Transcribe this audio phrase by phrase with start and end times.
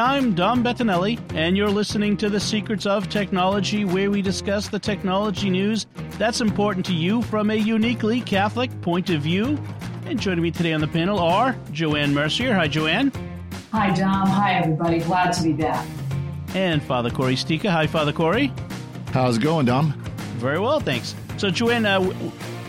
[0.00, 4.78] I'm Dom Bettinelli, and you're listening to The Secrets of Technology, where we discuss the
[4.78, 5.86] technology news
[6.16, 9.62] that's important to you from a uniquely Catholic point of view.
[10.06, 12.54] And joining me today on the panel are Joanne Mercier.
[12.54, 13.12] Hi, Joanne.
[13.72, 14.26] Hi, Dom.
[14.26, 15.00] Hi, everybody.
[15.00, 15.86] Glad to be back.
[16.54, 17.68] And Father Cory Sticha.
[17.68, 18.50] Hi, Father Cory.
[19.12, 19.92] How's it going, Dom?
[20.38, 21.14] Very well, thanks.
[21.36, 22.00] So, Joanne, uh,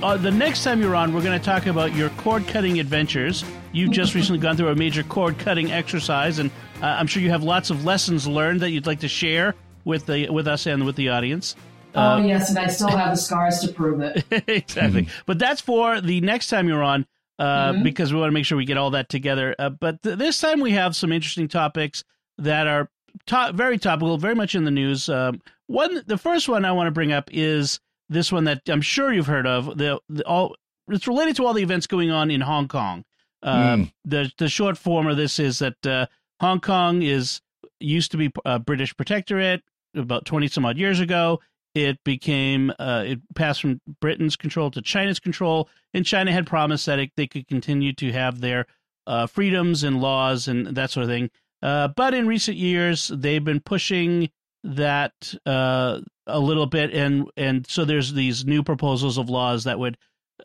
[0.03, 3.45] uh, the next time you're on, we're going to talk about your cord cutting adventures.
[3.72, 7.30] You've just recently gone through a major cord cutting exercise, and uh, I'm sure you
[7.30, 10.85] have lots of lessons learned that you'd like to share with the with us and
[10.85, 11.55] with the audience.
[11.94, 14.23] Oh um, yes, and I still have the scars to prove it.
[14.47, 15.22] exactly, mm-hmm.
[15.25, 17.05] but that's for the next time you're on.
[17.39, 17.83] Uh, mm-hmm.
[17.83, 19.55] Because we want to make sure we get all that together.
[19.58, 22.03] Uh, but th- this time we have some interesting topics
[22.38, 22.88] that are
[23.27, 25.09] to- very topical, very much in the news.
[25.09, 28.81] Um, one, the first one I want to bring up is this one that I'm
[28.81, 29.75] sure you've heard of.
[29.75, 30.55] The, the all
[30.88, 33.05] it's related to all the events going on in Hong Kong.
[33.42, 33.94] Uh, mm.
[34.05, 36.05] The the short form of this is that uh,
[36.42, 37.39] Hong Kong is
[37.80, 39.61] used to be a British protectorate
[39.95, 41.39] about 20 some odd years ago.
[41.75, 46.88] It became, uh, it passed from Britain's control to China's control, and China had promised
[46.88, 48.66] that it, they could continue to have their
[49.06, 51.30] uh, freedoms and laws and that sort of thing.
[51.61, 54.31] Uh, but in recent years, they've been pushing
[54.64, 59.78] that uh, a little bit, and and so there's these new proposals of laws that
[59.78, 59.95] would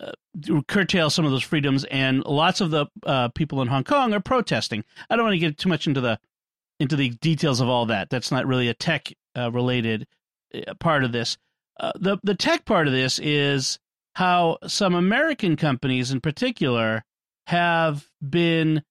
[0.01, 4.13] uh, curtail some of those freedoms, and lots of the uh, people in Hong Kong
[4.13, 4.85] are protesting.
[5.09, 6.19] I don't want to get too much into the
[6.79, 8.11] into the details of all that.
[8.11, 10.07] That's not really a tech uh, related
[10.55, 11.39] uh, part of this.
[11.79, 13.79] Uh, the the tech part of this is
[14.15, 17.05] how some American companies, in particular,
[17.47, 18.83] have been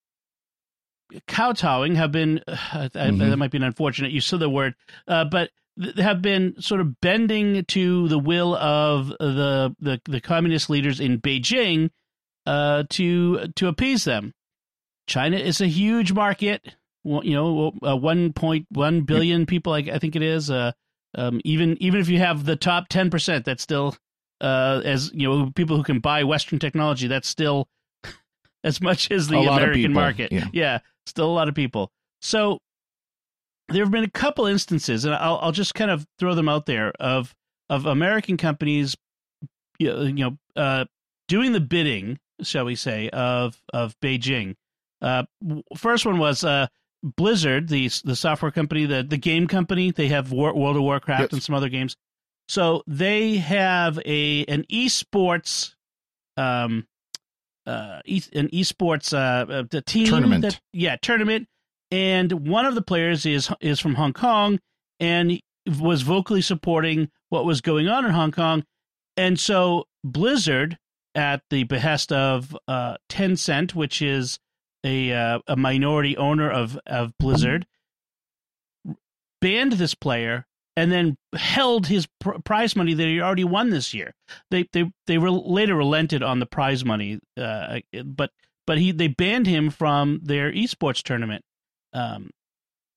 [1.28, 3.18] kowtowing, have been mm-hmm.
[3.18, 4.76] that might be an unfortunate use of the word,
[5.06, 5.50] but
[5.98, 11.20] have been sort of bending to the will of the the, the communist leaders in
[11.20, 11.90] Beijing
[12.46, 14.34] uh, to to appease them.
[15.08, 16.66] China is a huge market.
[17.04, 19.74] You know, uh, one point one billion people.
[19.74, 20.50] I, I, think it is.
[20.50, 20.72] Uh,
[21.14, 23.96] um, even even if you have the top ten percent, that's still
[24.42, 27.08] uh, as you know people who can buy Western technology.
[27.08, 27.68] That's still
[28.64, 30.32] as much as the American market.
[30.32, 30.48] Yeah.
[30.52, 31.92] yeah, still a lot of people.
[32.22, 32.60] So
[33.70, 36.66] there have been a couple instances, and I'll, I'll just kind of throw them out
[36.66, 37.34] there of
[37.70, 38.96] of American companies,
[39.80, 40.86] you know, uh,
[41.28, 44.56] doing the bidding, shall we say, of of Beijing.
[45.02, 45.24] Uh,
[45.78, 46.68] first one was uh,
[47.04, 49.92] Blizzard, the the software company, the the game company.
[49.92, 51.34] They have War, World of Warcraft yes.
[51.34, 51.96] and some other games.
[52.48, 55.74] So they have a an esports,
[56.38, 56.86] um,
[57.66, 60.44] uh, e, an esports uh, uh team tournament.
[60.44, 61.48] That, yeah, tournament
[61.92, 64.60] and one of the players is is from Hong Kong
[65.00, 65.40] and
[65.80, 68.64] was vocally supporting what was going on in Hong Kong,
[69.18, 70.78] and so Blizzard,
[71.16, 74.40] at the behest of uh, Tencent, which is
[74.84, 77.66] a uh, a minority owner of of Blizzard,
[79.42, 80.46] banned this player
[80.78, 84.14] and then held his pr- prize money that he already won this year.
[84.52, 88.32] They they they re- later relented on the prize money, uh, but
[88.68, 91.44] but he they banned him from their esports tournament.
[91.96, 92.30] Um,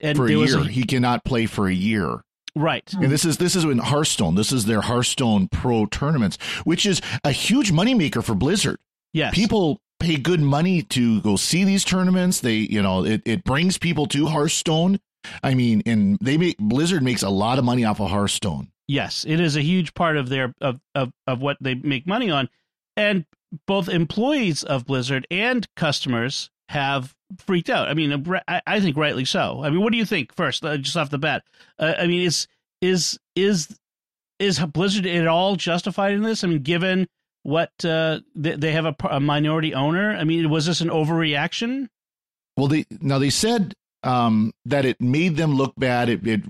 [0.01, 2.21] and for a year, a, he cannot play for a year.
[2.55, 2.93] Right.
[2.93, 4.35] And this is this is in Hearthstone.
[4.35, 8.79] This is their Hearthstone Pro tournaments, which is a huge moneymaker for Blizzard.
[9.13, 9.35] Yes.
[9.35, 12.41] People pay good money to go see these tournaments.
[12.41, 14.99] They, you know, it, it brings people to Hearthstone.
[15.43, 18.69] I mean, and they make Blizzard makes a lot of money off of Hearthstone.
[18.87, 22.31] Yes, it is a huge part of their of of, of what they make money
[22.31, 22.49] on.
[22.97, 23.25] And
[23.67, 27.89] both employees of Blizzard and customers have freaked out.
[27.89, 29.63] I mean, I think rightly so.
[29.63, 31.45] I mean, what do you think first, uh, just off the bat?
[31.79, 32.47] Uh, I mean, is
[32.81, 33.79] is is
[34.39, 36.45] is Blizzard at all justified in this?
[36.45, 37.09] I mean, given
[37.43, 40.11] what uh, they, they have a, a, minority owner.
[40.11, 41.89] I mean, was this an overreaction?
[42.57, 46.09] Well, they now they said um, that it made them look bad.
[46.09, 46.43] It, it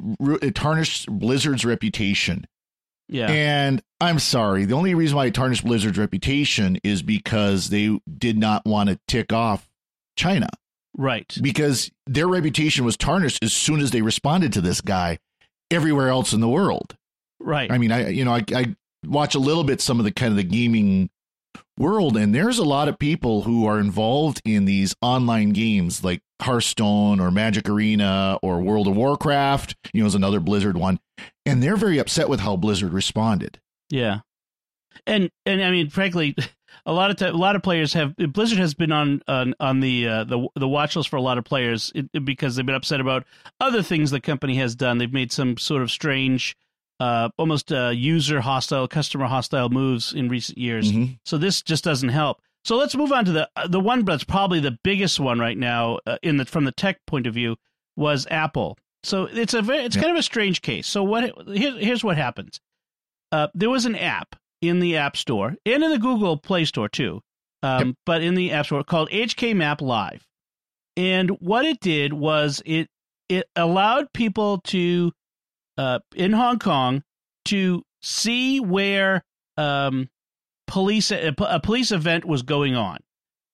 [0.42, 2.46] it tarnished Blizzard's reputation.
[3.08, 3.30] Yeah.
[3.30, 4.64] And I'm sorry.
[4.64, 8.98] The only reason why it tarnished Blizzard's reputation is because they did not want to
[9.06, 9.68] tick off
[10.18, 10.48] China.
[10.96, 11.36] Right.
[11.40, 15.18] Because their reputation was tarnished as soon as they responded to this guy
[15.70, 16.96] everywhere else in the world.
[17.40, 17.70] Right.
[17.70, 18.76] I mean, I you know, I, I
[19.06, 21.10] watch a little bit some of the kind of the gaming
[21.78, 26.20] world and there's a lot of people who are involved in these online games like
[26.40, 31.00] Hearthstone or Magic Arena or World of Warcraft, you know, is another Blizzard one,
[31.44, 33.60] and they're very upset with how Blizzard responded.
[33.90, 34.20] Yeah,
[35.06, 36.36] and and I mean, frankly,
[36.86, 39.80] a lot of t- a lot of players have Blizzard has been on on, on
[39.80, 41.92] the uh, the the watch list for a lot of players
[42.24, 43.24] because they've been upset about
[43.60, 44.98] other things the company has done.
[44.98, 46.56] They've made some sort of strange.
[47.00, 50.90] Uh, almost uh, user hostile, customer hostile moves in recent years.
[50.90, 51.12] Mm-hmm.
[51.24, 52.42] So this just doesn't help.
[52.64, 55.56] So let's move on to the uh, the one that's probably the biggest one right
[55.56, 57.56] now uh, in the from the tech point of view
[57.96, 58.76] was Apple.
[59.04, 60.02] So it's a very, it's yeah.
[60.02, 60.86] kind of a strange case.
[60.86, 62.60] So what here, here's what happens.
[63.30, 66.88] Uh, there was an app in the App Store and in the Google Play Store
[66.88, 67.20] too,
[67.62, 67.96] um, yep.
[68.06, 70.26] but in the App Store called HK Map Live.
[70.96, 72.88] And what it did was it
[73.28, 75.12] it allowed people to
[75.76, 77.02] uh, in Hong Kong
[77.46, 79.24] to see where
[79.56, 80.08] um,
[80.66, 82.98] police a, a police event was going on.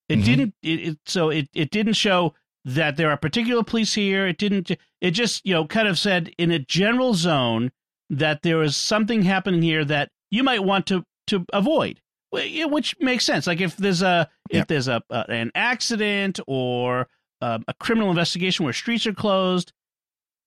[0.09, 0.25] It mm-hmm.
[0.25, 0.55] didn't.
[0.63, 2.35] It, it, so it it didn't show
[2.65, 4.27] that there are particular police here.
[4.27, 4.71] It didn't.
[5.01, 7.73] It just you know kind of said in a general zone
[8.11, 12.01] that there is something happening here that you might want to to avoid,
[12.33, 13.47] which makes sense.
[13.47, 14.69] Like if there's a if yep.
[14.69, 17.07] there's a, an accident or
[17.41, 19.73] um, a criminal investigation where streets are closed,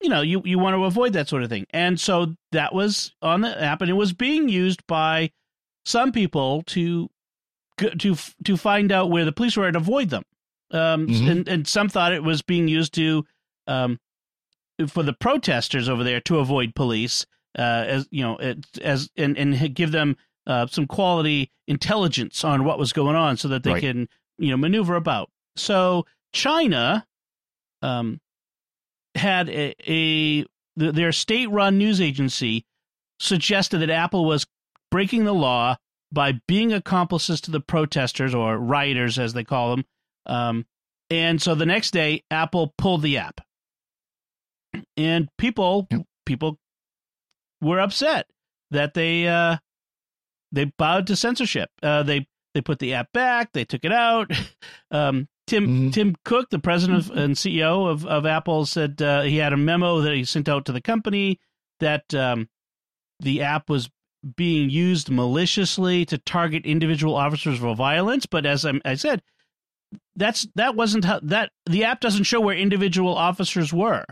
[0.01, 1.65] you know you you want to avoid that sort of thing.
[1.71, 5.31] And so that was on the app, and it was being used by
[5.85, 7.09] some people to
[7.99, 10.23] to to find out where the police were and avoid them.
[10.71, 11.29] Um, mm-hmm.
[11.29, 13.25] and, and some thought it was being used to
[13.67, 13.99] um,
[14.85, 17.25] for the protesters over there to avoid police,
[17.57, 18.37] as you know,
[18.81, 20.15] as and and give them
[20.45, 23.81] uh, some quality intelligence on what was going on, so that they right.
[23.81, 24.07] can
[24.37, 25.29] you know maneuver about.
[25.55, 27.05] So China
[27.81, 28.19] um,
[29.15, 30.45] had a, a
[30.75, 32.65] their state-run news agency
[33.19, 34.45] suggested that Apple was
[34.91, 35.75] breaking the law
[36.11, 39.85] by being accomplices to the protesters or rioters, as they call them.
[40.25, 40.65] Um,
[41.09, 43.41] and so the next day, Apple pulled the app,
[44.95, 45.87] and people
[46.25, 46.59] people
[47.61, 48.27] were upset
[48.71, 49.57] that they uh,
[50.51, 51.69] they bowed to censorship.
[51.81, 53.51] Uh, they they put the app back.
[53.53, 54.31] They took it out.
[54.89, 55.89] Um, Tim mm-hmm.
[55.89, 59.57] Tim Cook, the president of, and CEO of, of Apple, said uh, he had a
[59.57, 61.39] memo that he sent out to the company
[61.81, 62.47] that um,
[63.19, 63.89] the app was
[64.35, 68.25] being used maliciously to target individual officers for violence.
[68.25, 69.21] But as I, I said,
[70.15, 74.05] that's that wasn't how that the app doesn't show where individual officers were.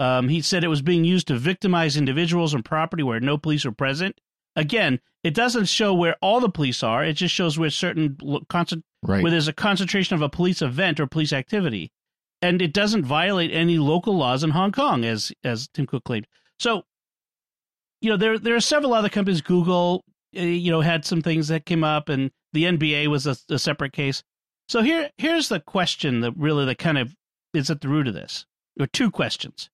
[0.00, 3.66] Um, he said it was being used to victimize individuals and property where no police
[3.66, 4.18] were present.
[4.56, 7.04] Again, it doesn't show where all the police are.
[7.04, 8.16] It just shows where certain
[8.48, 9.22] concent- right.
[9.22, 11.92] where there's a concentration of a police event or police activity,
[12.40, 16.26] and it doesn't violate any local laws in Hong Kong, as as Tim Cook claimed.
[16.58, 16.84] So
[18.00, 19.42] you know, there there are several other companies.
[19.42, 20.02] Google,
[20.34, 23.58] uh, you know, had some things that came up, and the NBA was a, a
[23.58, 24.22] separate case.
[24.66, 27.14] So here here's the question that really that kind of
[27.52, 28.46] is at the root of this.
[28.76, 29.68] There are two questions.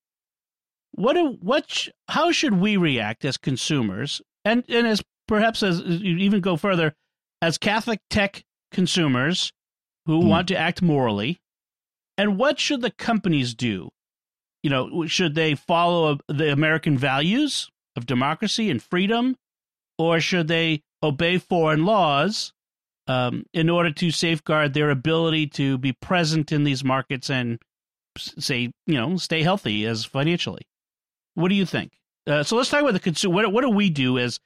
[0.96, 5.80] What do what sh- how should we react as consumers, and and as perhaps as
[5.80, 6.94] you even go further,
[7.42, 9.52] as Catholic tech consumers
[10.06, 10.28] who mm.
[10.28, 11.38] want to act morally,
[12.16, 13.90] and what should the companies do?
[14.62, 19.36] You know, should they follow the American values of democracy and freedom,
[19.98, 22.54] or should they obey foreign laws
[23.06, 27.58] um, in order to safeguard their ability to be present in these markets and
[28.16, 30.62] say, you know, stay healthy as financially?
[31.36, 31.92] What do you think?
[32.26, 33.34] Uh, so let's talk about the consumer.
[33.34, 34.40] What, what do we do as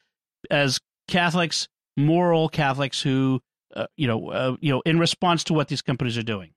[0.51, 3.41] as Catholics, moral Catholics who,
[3.75, 6.51] uh, you know, uh, you know, in response to what these companies are doing?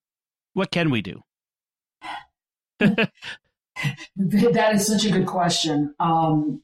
[0.54, 1.22] What can we do?
[2.80, 3.12] that
[4.74, 5.94] is such a good question.
[6.00, 6.64] Um,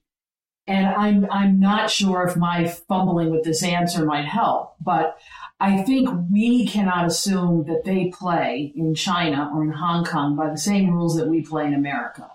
[0.65, 5.19] and I'm, I'm not sure if my fumbling with this answer might help, but
[5.59, 10.49] I think we cannot assume that they play in China or in Hong Kong by
[10.49, 12.31] the same rules that we play in America.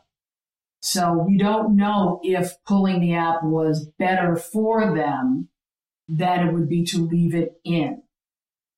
[0.84, 5.48] So we don't know if pulling the app was better for them
[6.08, 8.02] than it would be to leave it in.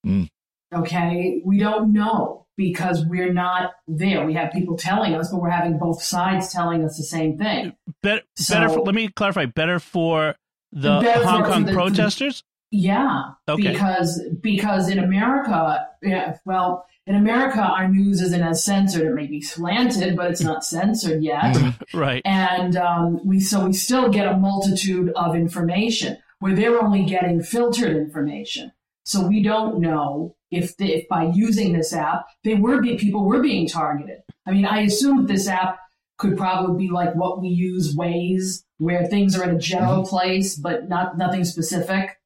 [0.06, 0.28] Mm.
[0.72, 1.42] Okay.
[1.44, 4.24] We don't know because we're not there.
[4.24, 7.72] We have people telling us, but we're having both sides telling us the same thing.
[8.04, 9.46] Better, so, better for, let me clarify.
[9.46, 10.36] Better for
[10.70, 12.44] the better Hong for, Kong for the, protesters.
[12.76, 13.72] Yeah, okay.
[13.72, 19.02] because because in America, yeah, well, in America, our news isn't as censored.
[19.02, 21.56] It may be slanted, but it's not censored yet.
[21.94, 22.22] right.
[22.24, 27.42] And um, we so we still get a multitude of information where they're only getting
[27.42, 28.72] filtered information.
[29.04, 33.24] So we don't know if, they, if by using this app, they were be, people
[33.24, 34.18] were being targeted.
[34.46, 35.78] I mean, I assume this app
[36.18, 40.08] could probably be like what we use Waze, where things are in a general mm-hmm.
[40.08, 42.18] place, but not nothing specific.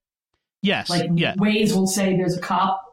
[0.62, 0.90] Yes.
[0.90, 1.34] Like yeah.
[1.34, 2.90] Waze will say there's a cop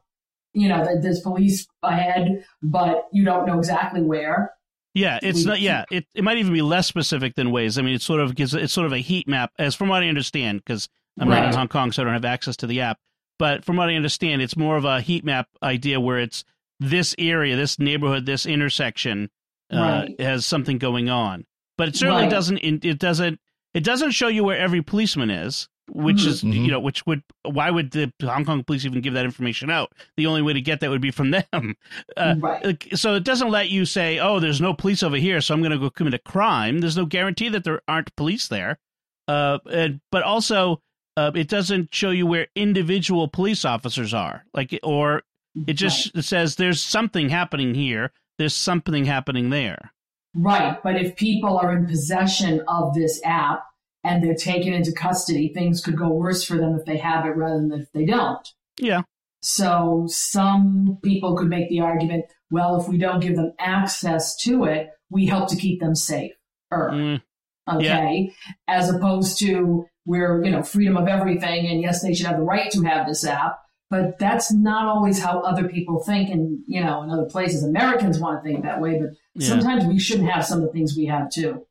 [0.58, 4.54] you know, that there's police ahead, but you don't know exactly where.
[4.96, 5.60] Yeah, it's not.
[5.60, 7.78] Yeah, it, it might even be less specific than Waze.
[7.78, 10.02] I mean, it sort of gives it's sort of a heat map, as from what
[10.02, 11.42] I understand, because I'm right.
[11.42, 12.98] not in Hong Kong, so I don't have access to the app.
[13.38, 16.44] But from what I understand, it's more of a heat map idea where it's
[16.80, 19.30] this area, this neighborhood, this intersection
[19.72, 20.20] uh, right.
[20.20, 21.46] has something going on.
[21.78, 22.32] But it certainly right.
[22.32, 22.58] doesn't.
[22.58, 23.40] It doesn't.
[23.76, 26.66] It doesn't show you where every policeman is which is mm-hmm.
[26.66, 29.94] you know which would why would the Hong Kong police even give that information out?
[30.18, 31.76] The only way to get that would be from them.
[32.16, 32.88] Uh, right.
[32.98, 35.72] So it doesn't let you say, "Oh, there's no police over here, so I'm going
[35.72, 38.80] to go commit a crime." There's no guarantee that there aren't police there.
[39.28, 40.82] Uh, and, but also,
[41.18, 44.46] uh, it doesn't show you where individual police officers are.
[44.54, 45.24] Like, or
[45.68, 46.24] it just right.
[46.24, 48.12] says there's something happening here.
[48.38, 49.92] There's something happening there.
[50.36, 50.82] Right.
[50.84, 53.64] But if people are in possession of this app
[54.04, 57.36] and they're taken into custody, things could go worse for them if they have it
[57.36, 58.48] rather than if they don't.
[58.80, 59.02] Yeah.
[59.42, 64.66] So some people could make the argument, well, if we don't give them access to
[64.66, 66.32] it, we help to keep them safe.
[66.72, 67.22] Mm.
[67.70, 68.32] Okay.
[68.32, 68.54] Yeah.
[68.68, 71.68] As opposed to we're, you know, freedom of everything.
[71.68, 75.22] And yes, they should have the right to have this app, but that's not always
[75.22, 76.30] how other people think.
[76.30, 79.50] And, you know, in other places, Americans want to think that way, but yeah.
[79.50, 81.66] sometimes we shouldn't have some of the things we have too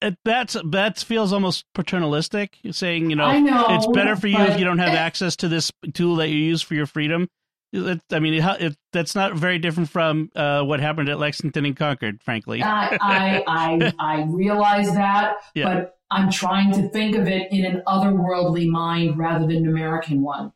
[0.00, 4.58] uh, that's that feels almost paternalistic, saying you know, know it's better for you if
[4.58, 7.28] you don't have access to this tool that you use for your freedom.
[7.74, 11.64] It, I mean, it, it, that's not very different from uh, what happened at Lexington
[11.64, 12.62] and Concord, frankly.
[12.62, 15.64] I, I, I, I realize that, yeah.
[15.64, 20.20] but I'm trying to think of it in an otherworldly mind rather than an American
[20.20, 20.52] one.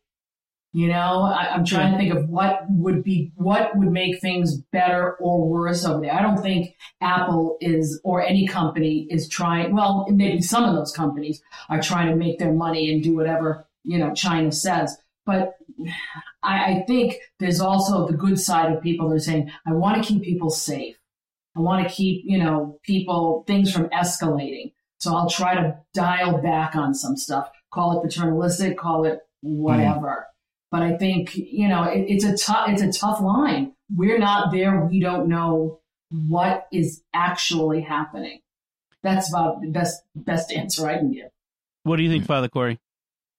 [0.77, 4.59] You know, I, am trying to think of what would be, what would make things
[4.73, 6.13] better or worse over there.
[6.13, 10.93] I don't think Apple is, or any company is trying, well, maybe some of those
[10.93, 11.41] companies
[11.71, 14.95] are trying to make their money and do whatever, you know, China says.
[15.25, 15.55] But
[16.43, 19.97] I, I think there's also the good side of people that are saying, I want
[19.97, 20.99] to keep people safe.
[21.57, 24.75] I want to keep, you know, people, things from escalating.
[24.99, 27.49] So I'll try to dial back on some stuff.
[27.73, 30.27] Call it paternalistic, call it whatever.
[30.29, 30.36] Mm.
[30.71, 33.73] But I think you know it, it's a tough it's a tough line.
[33.95, 34.85] We're not there.
[34.85, 35.81] We don't know
[36.11, 38.41] what is actually happening.
[39.03, 41.31] That's about the best best answer I can give.
[41.85, 42.29] What do you think, hmm.
[42.29, 42.81] Father Cory?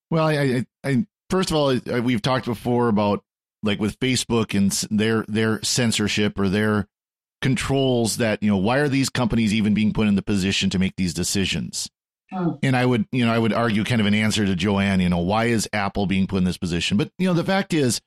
[0.10, 3.24] Well, I, I, I first of all, we've talked before about
[3.64, 6.88] like with Facebook and their their censorship or their
[7.42, 10.80] controls that you know why are these companies even being put in the position to
[10.80, 11.90] make these decisions
[12.34, 12.60] Oh.
[12.62, 15.10] And I would, you know, I would argue kind of an answer to Joanne, you
[15.10, 16.98] know, why is Apple being put in this position?
[16.98, 18.02] But, you know, the fact is,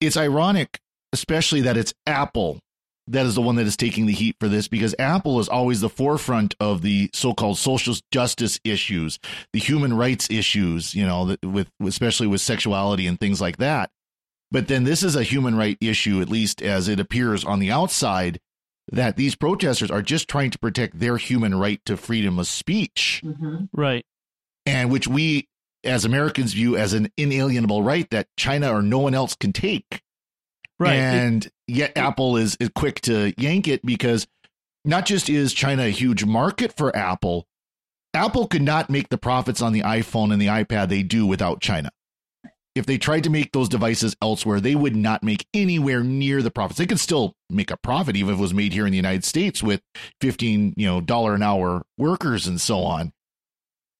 [0.00, 0.78] it's ironic,
[1.12, 2.60] especially that it's Apple
[3.06, 5.80] that is the one that is taking the heat for this because Apple is always
[5.80, 9.18] the forefront of the so-called social justice issues,
[9.52, 13.90] the human rights issues, you know, with especially with sexuality and things like that.
[14.50, 17.70] But then this is a human right issue, at least as it appears on the
[17.70, 18.40] outside,
[18.92, 23.22] that these protesters are just trying to protect their human right to freedom of speech.
[23.24, 23.64] Mm-hmm.
[23.72, 24.04] Right.
[24.66, 25.48] And which we
[25.84, 30.02] as Americans view as an inalienable right that China or no one else can take.
[30.78, 30.94] Right.
[30.94, 34.26] And it, yet it, Apple is, is quick to yank it because
[34.84, 37.46] not just is China a huge market for Apple,
[38.12, 41.60] Apple could not make the profits on the iPhone and the iPad they do without
[41.60, 41.90] China
[42.74, 46.50] if they tried to make those devices elsewhere, they would not make anywhere near the
[46.50, 46.78] profits.
[46.78, 49.24] They could still make a profit even if it was made here in the United
[49.24, 49.80] States with
[50.20, 53.12] 15, you know, dollar an hour workers and so on.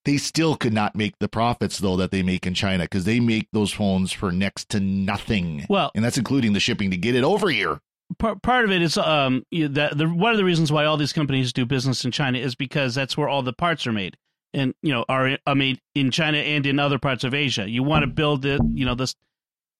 [0.04, 3.20] They still could not make the profits though that they make in China because they
[3.20, 5.64] make those phones for next to nothing.
[5.68, 7.80] Well, and that's including the shipping to get it over here.
[8.18, 11.14] Part part of it is um that the one of the reasons why all these
[11.14, 14.18] companies do business in China is because that's where all the parts are made
[14.54, 17.68] and you know are I mean in China and in other parts of Asia.
[17.68, 19.14] You want to build it, you know, this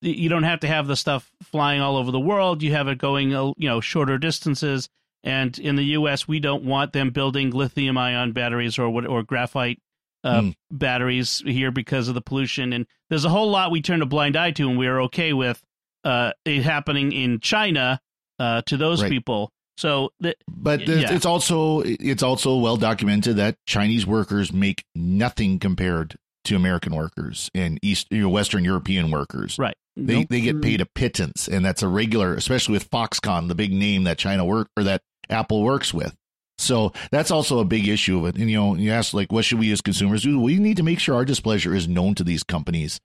[0.02, 2.62] you don't have to have the stuff flying all over the world.
[2.62, 4.88] You have it going, uh, you know, shorter distances.
[5.23, 9.81] And in the U.S., we don't want them building lithium-ion batteries or what or graphite
[10.23, 10.54] uh, mm.
[10.71, 12.75] batteries here because of the pollution.
[12.75, 15.62] And there's a whole lot we turn a blind eye to, and we're okay with
[16.04, 18.00] uh, it happening in China
[18.38, 19.11] uh, to those right.
[19.11, 19.50] people.
[19.76, 21.14] So, the, but the, yeah.
[21.14, 27.50] it's also it's also well documented that Chinese workers make nothing compared to American workers
[27.54, 29.59] and East you know, Western European workers.
[29.59, 29.76] Right.
[29.97, 30.26] They nope.
[30.28, 30.93] they get paid a mm-hmm.
[30.95, 34.85] pittance, and that's a regular, especially with Foxconn, the big name that China work or
[34.85, 36.14] that Apple works with.
[36.59, 38.40] So that's also a big issue of it.
[38.40, 40.38] And you know, you ask like, what should we as consumers do?
[40.40, 43.00] We need to make sure our displeasure is known to these companies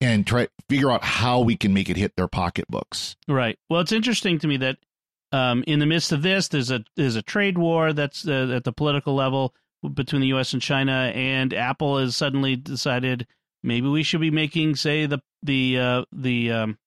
[0.00, 3.16] and try figure out how we can make it hit their pocketbooks.
[3.28, 3.58] Right.
[3.70, 4.78] Well, it's interesting to me that
[5.32, 8.64] um, in the midst of this, there's a there's a trade war that's uh, at
[8.64, 9.54] the political level
[9.94, 10.52] between the U.S.
[10.52, 13.26] and China, and Apple has suddenly decided
[13.62, 16.78] maybe we should be making, say, the the uh, the um,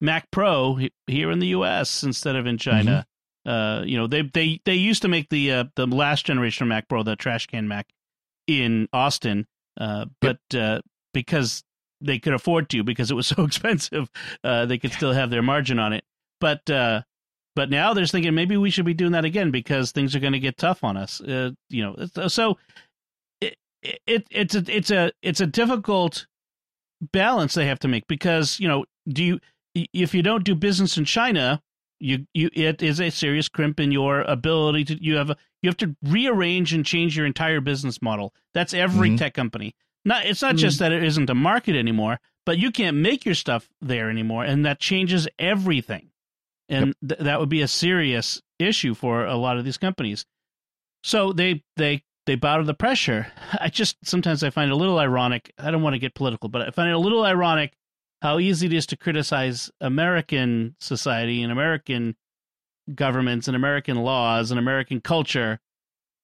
[0.00, 2.02] Mac Pro here in the U.S.
[2.02, 2.90] instead of in China.
[2.90, 3.50] Mm-hmm.
[3.50, 6.68] Uh, you know, they they they used to make the uh, the last generation of
[6.68, 7.88] Mac Pro, the trash can Mac,
[8.46, 9.46] in Austin,
[9.80, 10.80] uh, but uh,
[11.14, 11.64] because
[12.02, 14.10] they could afford to, because it was so expensive,
[14.44, 16.04] uh, they could still have their margin on it.
[16.40, 17.02] But uh,
[17.56, 20.32] but now they're thinking maybe we should be doing that again because things are going
[20.32, 21.20] to get tough on us.
[21.20, 22.58] Uh, you know, so
[23.40, 23.56] it,
[24.06, 26.26] it it's a it's a it's a difficult
[27.12, 29.40] balance they have to make because you know do you
[29.74, 31.62] if you don't do business in China,
[31.98, 35.68] you you it is a serious crimp in your ability to you have a you
[35.68, 38.34] have to rearrange and change your entire business model.
[38.54, 39.16] That's every mm-hmm.
[39.16, 39.74] tech company.
[40.04, 40.58] Not it's not mm-hmm.
[40.58, 44.44] just that it isn't a market anymore, but you can't make your stuff there anymore,
[44.44, 46.10] and that changes everything
[46.70, 46.96] and yep.
[47.08, 50.24] th- that would be a serious issue for a lot of these companies.
[51.04, 53.30] So they they they bow to the pressure.
[53.60, 55.52] I just sometimes I find it a little ironic.
[55.58, 57.74] I don't want to get political, but I find it a little ironic
[58.22, 62.16] how easy it is to criticize American society and American
[62.94, 65.58] governments and American laws and American culture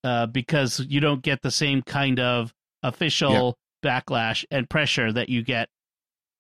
[0.05, 4.05] uh, because you don't get the same kind of official yep.
[4.07, 5.69] backlash and pressure that you get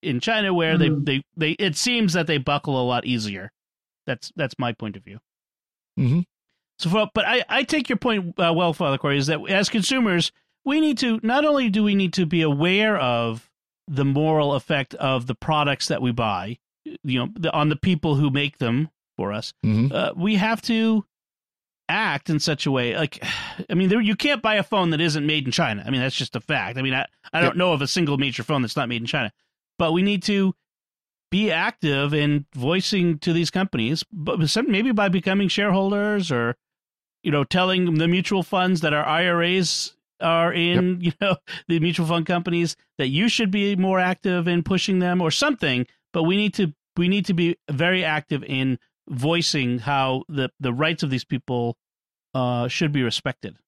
[0.02, 1.04] in China, where mm-hmm.
[1.04, 3.50] they, they they it seems that they buckle a lot easier.
[4.06, 5.18] That's that's my point of view.
[5.98, 6.20] Mm-hmm.
[6.78, 9.68] So, for, but I I take your point uh, well, Father Cory, is that as
[9.68, 10.32] consumers
[10.64, 13.50] we need to not only do we need to be aware of
[13.88, 18.16] the moral effect of the products that we buy, you know, the, on the people
[18.16, 19.52] who make them for us.
[19.64, 19.94] Mm-hmm.
[19.94, 21.04] Uh, we have to
[21.88, 23.22] act in such a way like
[23.70, 26.00] i mean there, you can't buy a phone that isn't made in china i mean
[26.00, 28.62] that's just a fact i mean i, I don't know of a single major phone
[28.62, 29.32] that's not made in china
[29.78, 30.52] but we need to
[31.36, 36.56] be active in voicing to these companies, but maybe by becoming shareholders or,
[37.22, 41.02] you know, telling the mutual funds that our IRAs are in, yep.
[41.02, 41.36] you know,
[41.68, 45.86] the mutual fund companies that you should be more active in pushing them or something.
[46.14, 50.72] But we need to we need to be very active in voicing how the the
[50.72, 51.76] rights of these people
[52.32, 53.58] uh, should be respected.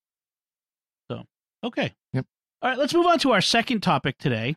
[1.11, 1.25] So,
[1.63, 1.95] okay.
[2.15, 2.25] Yep.
[2.63, 4.57] All right, let's move on to our second topic today.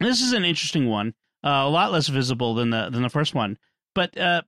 [0.00, 3.34] This is an interesting one uh, a lot less visible than the than the first
[3.34, 3.58] one.
[3.94, 4.42] But uh,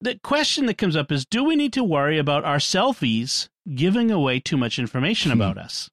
[0.00, 4.10] the question that comes up is: Do we need to worry about our selfies giving
[4.10, 5.40] away too much information hmm.
[5.40, 5.90] about us?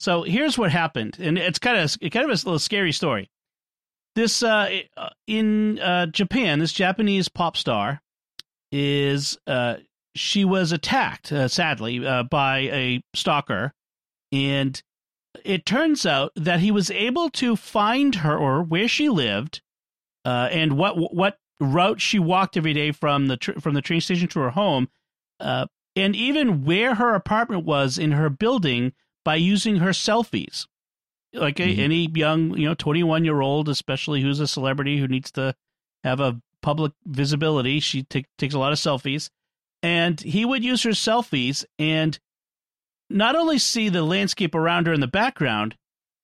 [0.00, 3.30] So here's what happened, and it's kind of kind of a little scary story.
[4.14, 4.80] This uh,
[5.26, 8.00] in uh, Japan, this Japanese pop star
[8.70, 9.76] is uh,
[10.14, 13.72] she was attacked uh, sadly uh, by a stalker,
[14.32, 14.80] and
[15.44, 19.62] it turns out that he was able to find her or where she lived,
[20.24, 24.00] uh, and what what route she walked every day from the tr- from the train
[24.00, 24.88] station to her home,
[25.40, 28.92] uh, and even where her apartment was in her building
[29.24, 30.66] by using her selfies.
[31.32, 31.80] Like mm-hmm.
[31.80, 35.30] a, any young, you know, twenty one year old, especially who's a celebrity who needs
[35.32, 35.54] to
[36.04, 39.30] have a public visibility, she t- takes a lot of selfies,
[39.82, 42.18] and he would use her selfies and
[43.10, 45.76] not only see the landscape around her in the background,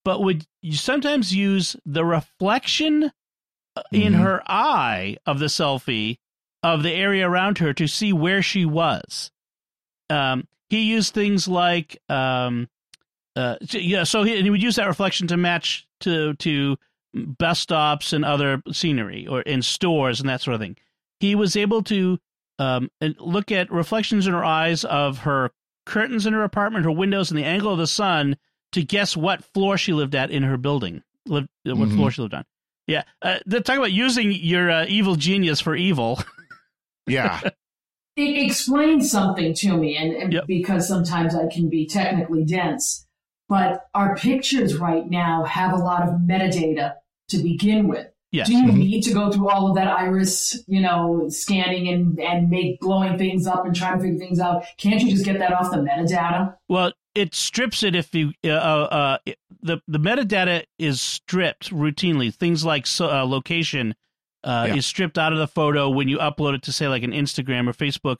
[0.04, 3.10] but would you sometimes use the reflection
[3.76, 4.22] uh, in mm-hmm.
[4.22, 6.18] her eye of the selfie
[6.62, 9.30] of the area around her to see where she was.
[10.08, 12.68] Um, he used things like, um,
[13.36, 16.76] uh, yeah, so he, he, would use that reflection to match to to
[17.14, 20.76] bus stops and other scenery or in stores and that sort of thing.
[21.20, 22.18] He was able to
[22.58, 25.50] um, look at reflections in her eyes of her
[25.86, 28.36] curtains in her apartment, her windows, and the angle of the sun
[28.72, 31.02] to guess what floor she lived at in her building.
[31.26, 31.96] Lived, what mm-hmm.
[31.96, 32.44] floor she lived on.
[32.86, 36.20] Yeah, uh, talk about using your uh, evil genius for evil.
[37.06, 37.40] yeah,
[38.16, 40.46] it explains something to me, and, and yep.
[40.46, 43.06] because sometimes I can be technically dense.
[43.48, 46.94] But our pictures right now have a lot of metadata
[47.28, 48.08] to begin with.
[48.34, 48.48] Yes.
[48.48, 48.78] Do you mm-hmm.
[48.78, 53.16] need to go through all of that iris, you know, scanning and, and make blowing
[53.16, 54.64] things up and trying to figure things out?
[54.76, 56.56] Can't you just get that off the metadata?
[56.68, 59.18] Well, it strips it if you uh, uh,
[59.62, 62.34] the the metadata is stripped routinely.
[62.34, 63.94] Things like uh, location
[64.42, 64.74] uh, yeah.
[64.74, 67.68] is stripped out of the photo when you upload it to say like an Instagram
[67.68, 68.16] or Facebook.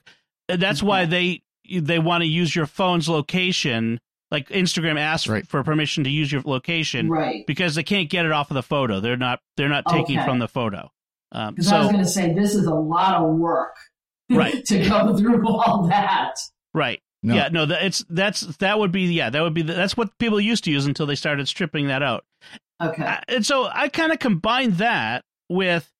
[0.47, 0.87] That's mm-hmm.
[0.87, 3.99] why they they want to use your phone's location
[4.31, 5.47] like Instagram asks right.
[5.47, 7.45] for permission to use your location, right?
[7.45, 8.99] Because they can't get it off of the photo.
[8.99, 10.27] They're not they're not taking okay.
[10.27, 10.91] from the photo.
[11.31, 13.75] Um, so, I was going to say this is a lot of work,
[14.29, 14.63] right?
[14.65, 16.35] to go through all that,
[16.73, 17.01] right?
[17.23, 17.35] No.
[17.35, 20.15] Yeah, no, that it's that's that would be yeah that would be the, that's what
[20.19, 22.23] people used to use until they started stripping that out.
[22.81, 25.91] Okay, uh, and so I kind of combined that with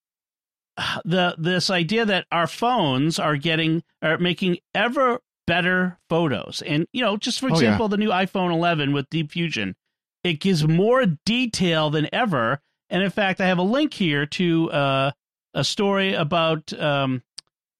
[1.03, 6.61] the this idea that our phones are getting are making ever better photos.
[6.65, 7.89] And, you know, just for example, oh, yeah.
[7.89, 9.75] the new iPhone 11 with Deep Fusion,
[10.23, 12.61] it gives more detail than ever.
[12.89, 15.11] And in fact, I have a link here to uh,
[15.53, 17.23] a story about um,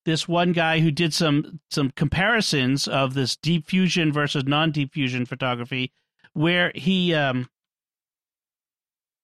[0.06, 4.93] this one guy who did some some comparisons of this deep fusion versus non deep
[4.93, 5.91] fusion photography,
[6.34, 7.49] where he um,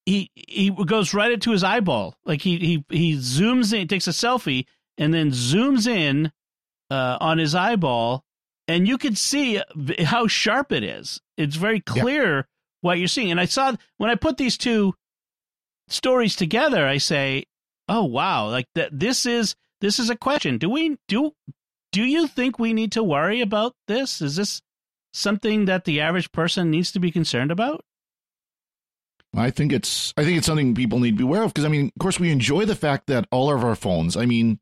[0.06, 4.12] he he goes right into his eyeball, like he he he zooms in, takes a
[4.12, 4.66] selfie,
[4.98, 6.32] and then zooms in
[6.90, 8.26] uh, on his eyeball,
[8.72, 9.62] and you can see
[10.00, 11.20] how sharp it is.
[11.38, 12.44] It's very clear yeah.
[12.82, 13.32] what you're seeing.
[13.32, 14.94] And I saw when I put these two
[15.88, 17.46] stories together, I say,
[17.88, 18.50] "Oh wow!
[18.50, 18.98] Like that.
[18.98, 20.58] This is this is a question.
[20.58, 21.34] Do we do
[21.92, 24.22] do you think we need to worry about this?
[24.22, 24.62] Is this
[25.14, 27.84] something that the average person needs to be concerned about?"
[29.36, 31.70] I think it's I think it's something people need to be aware of because I
[31.70, 34.18] mean, of course, we enjoy the fact that all of our phones.
[34.18, 34.60] I mean,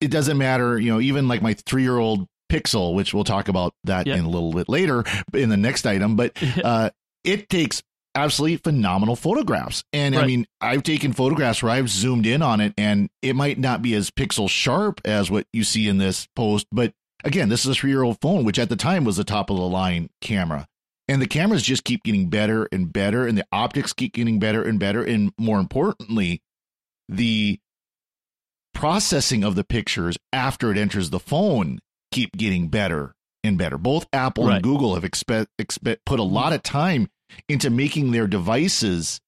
[0.00, 3.48] it doesn't matter, you know, even like my three year old Pixel, which we'll talk
[3.48, 4.18] about that yep.
[4.18, 6.90] in a little bit later in the next item, but uh,
[7.24, 7.82] it takes
[8.14, 9.84] absolutely phenomenal photographs.
[9.92, 10.24] And right.
[10.24, 13.80] I mean, I've taken photographs where I've zoomed in on it, and it might not
[13.80, 16.92] be as pixel sharp as what you see in this post, but
[17.24, 19.48] again, this is a three year old phone, which at the time was the top
[19.48, 20.66] of the line camera.
[21.08, 24.62] And the cameras just keep getting better and better, and the optics keep getting better
[24.62, 25.02] and better.
[25.02, 26.42] And more importantly,
[27.08, 27.58] the
[28.74, 31.80] processing of the pictures after it enters the phone
[32.12, 33.78] keep getting better and better.
[33.78, 34.54] Both Apple right.
[34.54, 37.08] and Google have expect, expect put a lot of time
[37.48, 39.20] into making their devices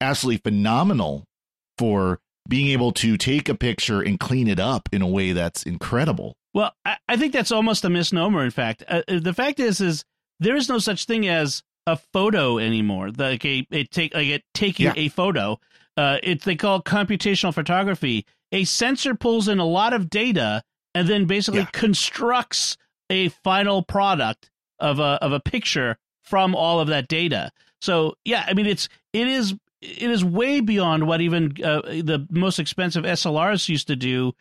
[0.00, 1.24] absolutely phenomenal
[1.78, 5.62] for being able to take a picture and clean it up in a way that's
[5.62, 6.34] incredible.
[6.52, 8.44] Well, I, I think that's almost a misnomer.
[8.44, 10.04] In fact, uh, uh the fact is, is
[10.40, 13.10] there is no such thing as a photo anymore.
[13.16, 14.92] Like a, take like taking yeah.
[14.96, 15.58] a photo.
[15.96, 18.26] Uh, it they call computational photography.
[18.52, 20.62] A sensor pulls in a lot of data
[20.94, 21.70] and then basically yeah.
[21.72, 22.76] constructs
[23.08, 27.50] a final product of a of a picture from all of that data.
[27.80, 32.26] So yeah, I mean it's it is it is way beyond what even uh, the
[32.30, 34.32] most expensive SLRs used to do.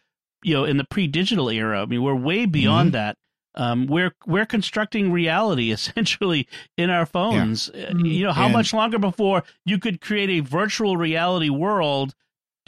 [0.41, 1.81] You know, in the pre-digital era.
[1.81, 2.93] I mean, we're way beyond mm-hmm.
[2.93, 3.17] that.
[3.55, 7.69] Um, we're we're constructing reality essentially in our phones.
[7.73, 7.87] Yeah.
[7.87, 12.15] Uh, you know, how and, much longer before you could create a virtual reality world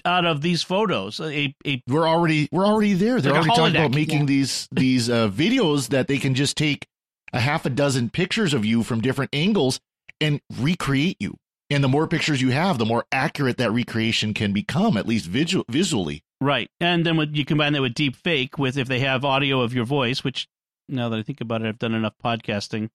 [0.05, 1.19] out of these photos.
[1.19, 3.21] A, a we're already we're already there.
[3.21, 4.25] They're like already talking about making yeah.
[4.25, 6.87] these these uh, videos that they can just take
[7.33, 9.79] a half a dozen pictures of you from different angles
[10.19, 11.37] and recreate you.
[11.69, 15.25] And the more pictures you have, the more accurate that recreation can become, at least
[15.27, 16.21] visual, visually.
[16.41, 19.61] Right, and then when you combine that with deep fake, with if they have audio
[19.61, 20.47] of your voice, which
[20.89, 22.89] now that I think about it, I've done enough podcasting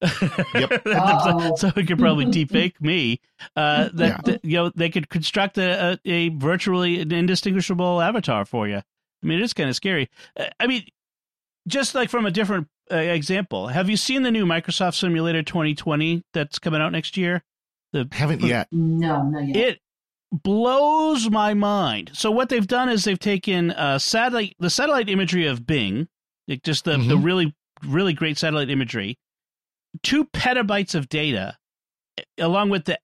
[0.54, 0.82] yep.
[0.86, 3.20] so, so we could probably deepfake me.
[3.56, 4.18] Uh, that, yeah.
[4.24, 8.76] that, you know they could construct a, a, a, virtually indistinguishable avatar for you.
[8.76, 10.08] I mean, it's kind of scary.
[10.38, 10.84] Uh, I mean,
[11.66, 16.22] just like from a different uh, example, have you seen the new Microsoft Simulator 2020
[16.32, 17.42] that's coming out next year?
[17.92, 18.68] The haven't yet.
[18.70, 19.56] No, not yet.
[19.56, 19.80] It
[20.30, 22.10] blows my mind.
[22.14, 26.06] So what they've done is they've taken uh, satellite the satellite imagery of Bing,
[26.46, 27.08] like just the mm-hmm.
[27.08, 29.18] the really really great satellite imagery
[30.02, 31.56] two petabytes of data
[32.38, 32.98] along with the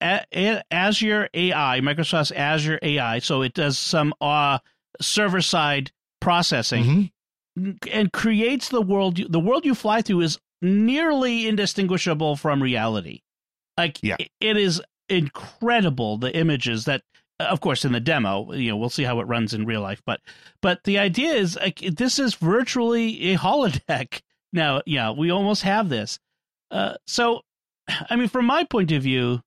[0.72, 3.18] Azure AI, Microsoft's Azure AI.
[3.20, 4.59] So it does some uh,
[5.00, 7.12] server side processing
[7.57, 7.70] mm-hmm.
[7.92, 9.20] and creates the world.
[9.30, 13.20] The world you fly through is nearly indistinguishable from reality.
[13.76, 14.16] Like yeah.
[14.40, 17.02] it is incredible the images that
[17.38, 20.00] of course in the demo you know we'll see how it runs in real life
[20.07, 20.18] but
[20.62, 24.22] but the idea is like this is virtually a holodeck
[24.54, 26.18] now yeah we almost have this
[26.70, 27.42] uh, so,
[27.88, 29.40] I mean, from my point of view,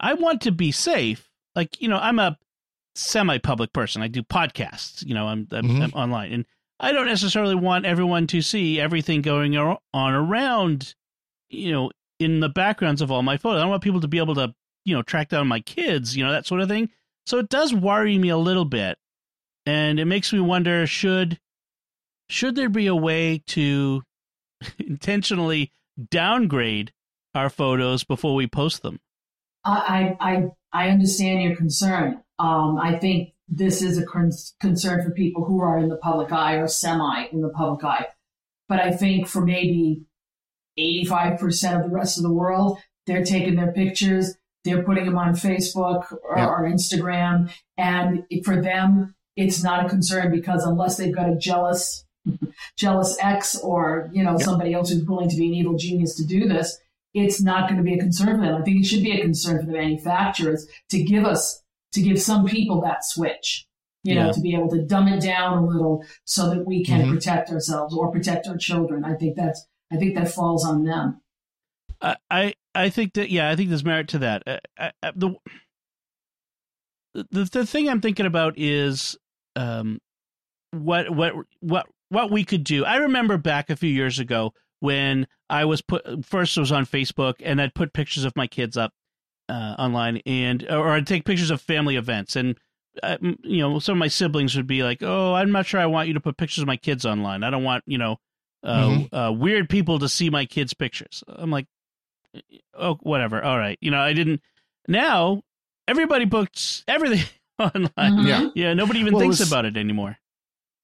[0.00, 1.28] I want to be safe.
[1.54, 2.38] Like, you know, I'm a
[2.94, 4.02] semi-public person.
[4.02, 5.04] I do podcasts.
[5.06, 5.82] You know, I'm, I'm, mm-hmm.
[5.82, 6.46] I'm online, and
[6.80, 10.94] I don't necessarily want everyone to see everything going on around.
[11.50, 13.58] You know, in the backgrounds of all my photos.
[13.58, 16.16] I don't want people to be able to, you know, track down my kids.
[16.16, 16.90] You know, that sort of thing.
[17.26, 18.98] So it does worry me a little bit,
[19.66, 21.38] and it makes me wonder should
[22.28, 24.02] should there be a way to
[24.78, 25.72] intentionally
[26.10, 26.92] downgrade
[27.34, 29.00] our photos before we post them.
[29.64, 32.22] I I I understand your concern.
[32.38, 36.32] Um, I think this is a con- concern for people who are in the public
[36.32, 38.06] eye or semi in the public eye.
[38.68, 40.04] But I think for maybe
[40.78, 44.34] 85% of the rest of the world, they're taking their pictures,
[44.64, 46.46] they're putting them on Facebook or, yeah.
[46.46, 47.50] or Instagram.
[47.76, 52.04] And for them, it's not a concern because unless they've got a jealous
[52.76, 54.42] jealous ex or you know yep.
[54.42, 56.78] somebody else who's willing to be an evil genius to do this
[57.14, 59.20] it's not going to be a concern for them i think it should be a
[59.20, 63.66] concern for the manufacturers to give us to give some people that switch
[64.04, 64.26] you yeah.
[64.26, 67.14] know to be able to dumb it down a little so that we can mm-hmm.
[67.14, 71.20] protect ourselves or protect our children i think that's i think that falls on them
[72.30, 75.12] i i think that yeah i think there's merit to that uh, I, uh, uh,
[75.16, 75.34] the
[77.14, 79.16] the the thing I'm thinking about is
[79.56, 80.00] um,
[80.70, 82.84] what what what what we could do.
[82.84, 87.34] I remember back a few years ago when I was put first was on Facebook
[87.44, 88.92] and I'd put pictures of my kids up
[89.48, 92.56] uh, online and or I'd take pictures of family events and
[93.02, 95.86] uh, you know some of my siblings would be like, "Oh, I'm not sure I
[95.86, 97.44] want you to put pictures of my kids online.
[97.44, 98.16] I don't want you know
[98.64, 99.14] uh, mm-hmm.
[99.14, 101.66] uh, weird people to see my kids' pictures." I'm like,
[102.74, 103.42] "Oh, whatever.
[103.42, 104.40] All right." You know, I didn't.
[104.88, 105.42] Now
[105.86, 107.24] everybody books everything
[107.58, 107.88] online.
[107.96, 108.26] Mm-hmm.
[108.26, 108.74] Yeah, yeah.
[108.74, 110.18] Nobody even well, thinks was, about it anymore.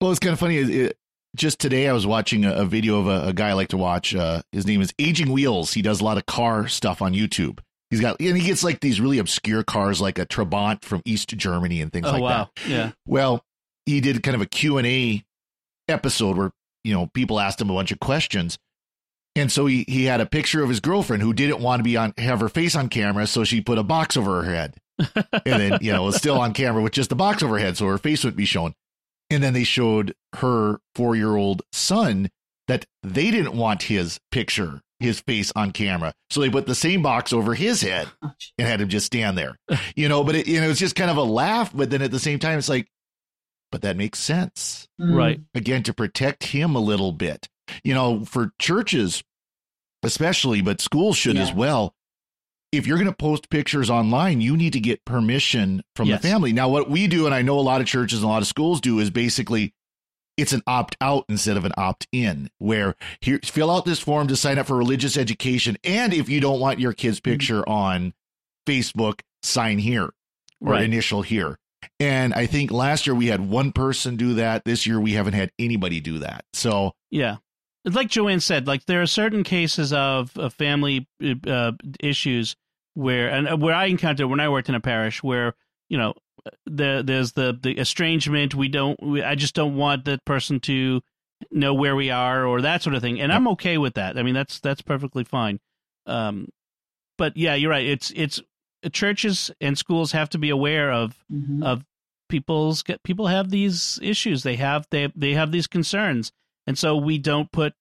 [0.01, 0.59] Well, it's kind of funny.
[0.59, 0.99] It,
[1.35, 3.77] just today, I was watching a, a video of a, a, guy I like to
[3.77, 4.15] watch.
[4.15, 5.73] Uh, his name is Aging Wheels.
[5.73, 7.59] He does a lot of car stuff on YouTube.
[7.91, 11.29] He's got and he gets like these really obscure cars, like a Trabant from East
[11.29, 12.51] Germany and things oh, like wow.
[12.57, 12.69] that.
[12.69, 12.91] Yeah.
[13.07, 13.45] Well,
[13.87, 15.25] he did kind of a Q and A
[15.89, 16.51] episode where
[16.83, 18.59] you know people asked him a bunch of questions,
[19.37, 21.97] and so he he had a picture of his girlfriend who didn't want to be
[21.97, 25.61] on have her face on camera, so she put a box over her head, and
[25.61, 27.87] then you know was still on camera with just the box over her head, so
[27.87, 28.75] her face wouldn't be shown.
[29.31, 32.31] And then they showed her four year old son
[32.69, 36.15] that they didn't want his picture, his face on camera.
[36.31, 39.37] So they put the same box over his head oh, and had him just stand
[39.37, 39.57] there.
[39.97, 41.73] You know, but it, you know, it's just kind of a laugh.
[41.75, 42.89] But then at the same time, it's like,
[43.71, 44.89] but that makes sense.
[45.01, 45.15] Mm.
[45.17, 45.41] Right.
[45.55, 47.49] Again, to protect him a little bit.
[47.83, 49.23] You know, for churches,
[50.03, 51.43] especially, but schools should yeah.
[51.43, 51.95] as well
[52.77, 56.21] if you're going to post pictures online, you need to get permission from yes.
[56.21, 56.53] the family.
[56.53, 58.49] Now, what we do, and I know a lot of churches and a lot of
[58.49, 59.75] schools do, is basically
[60.37, 64.29] it's an opt out instead of an opt in, where here fill out this form
[64.29, 67.33] to sign up for religious education, and if you don't want your kid's mm-hmm.
[67.33, 68.15] picture on
[68.67, 70.11] Facebook, sign here
[70.61, 70.83] or right.
[70.83, 71.59] initial here.
[72.01, 74.65] And I think last year we had one person do that.
[74.65, 76.45] This year we haven't had anybody do that.
[76.53, 77.37] So yeah,
[77.85, 81.07] like Joanne said, like there are certain cases of, of family
[81.47, 82.57] uh, issues
[82.95, 85.55] where and uh, where I encountered when I worked in a parish where
[85.89, 86.15] you know
[86.67, 88.55] the there's the the estrangement.
[88.55, 91.03] We don't we, I just don't want that person to
[91.51, 93.21] know where we are or that sort of thing.
[93.21, 93.33] And.
[93.33, 94.19] I'm okay with that.
[94.19, 95.61] I mean that's that's perfectly fine.
[96.07, 96.49] Um
[97.19, 97.87] but yeah you're right.
[97.87, 98.41] It's it's
[98.93, 101.63] churches and schools have to be aware of mm-hmm.
[101.63, 101.85] of
[102.29, 104.43] people's people have these issues.
[104.43, 106.33] They have they they have these concerns.
[106.67, 107.75] And so we don't put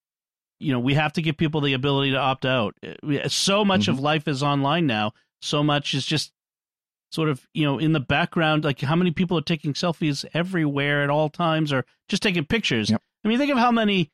[0.64, 3.82] you know we have to give people the ability to opt out uh, so much
[3.82, 3.92] mm-hmm.
[3.92, 6.32] of life is online now so much is just
[7.12, 11.04] sort of you know in the background like how many people are taking selfies everywhere
[11.04, 13.02] at all times or just taking pictures yep.
[13.24, 14.12] i mean think of how many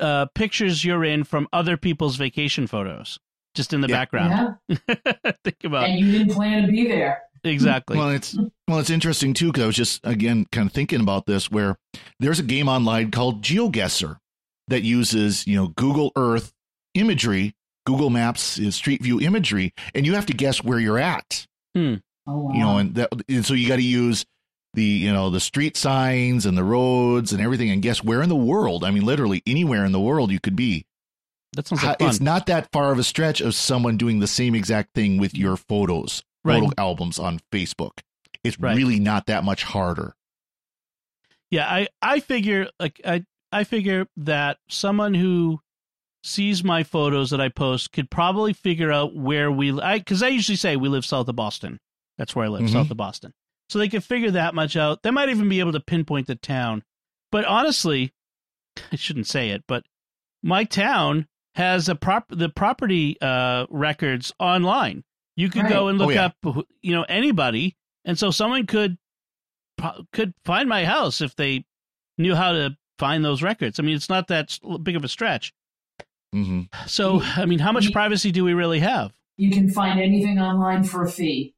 [0.00, 3.18] uh, pictures you're in from other people's vacation photos
[3.54, 3.96] just in the yeah.
[3.96, 5.32] background yeah.
[5.44, 8.36] think about and you didn't plan to be there exactly well it's
[8.68, 11.76] well it's interesting too because i was just again kind of thinking about this where
[12.18, 14.16] there's a game online called geoguessr
[14.68, 16.52] that uses, you know, Google Earth
[16.94, 17.54] imagery,
[17.86, 21.46] Google Maps Street View imagery, and you have to guess where you're at.
[21.74, 21.96] Hmm.
[22.26, 22.52] Oh, wow.
[22.52, 24.24] You know, and, that, and so you got to use
[24.74, 28.28] the you know the street signs and the roads and everything, and guess where in
[28.28, 28.84] the world?
[28.84, 30.86] I mean, literally anywhere in the world you could be.
[31.54, 32.08] That sounds like fun.
[32.08, 35.36] It's not that far of a stretch of someone doing the same exact thing with
[35.36, 36.60] your photos, right.
[36.60, 38.00] photo albums on Facebook.
[38.42, 38.76] It's right.
[38.76, 40.14] really not that much harder.
[41.50, 43.24] Yeah, I I figure like I
[43.54, 45.60] I figure that someone who
[46.22, 50.28] sees my photos that I post could probably figure out where we I cuz I
[50.28, 51.78] usually say we live south of Boston.
[52.18, 52.72] That's where I live, mm-hmm.
[52.72, 53.32] south of Boston.
[53.68, 55.02] So they could figure that much out.
[55.02, 56.82] They might even be able to pinpoint the town.
[57.30, 58.12] But honestly,
[58.92, 59.84] I shouldn't say it, but
[60.42, 65.04] my town has a prop the property uh, records online.
[65.36, 65.72] You could right.
[65.72, 66.26] go and look oh, yeah.
[66.26, 68.98] up you know anybody and so someone could
[70.12, 71.64] could find my house if they
[72.18, 73.78] knew how to find those records.
[73.78, 75.52] I mean, it's not that big of a stretch.
[76.34, 76.62] Mm-hmm.
[76.86, 79.12] So, I mean, how much privacy do we really have?
[79.36, 81.54] You can find anything online for a fee.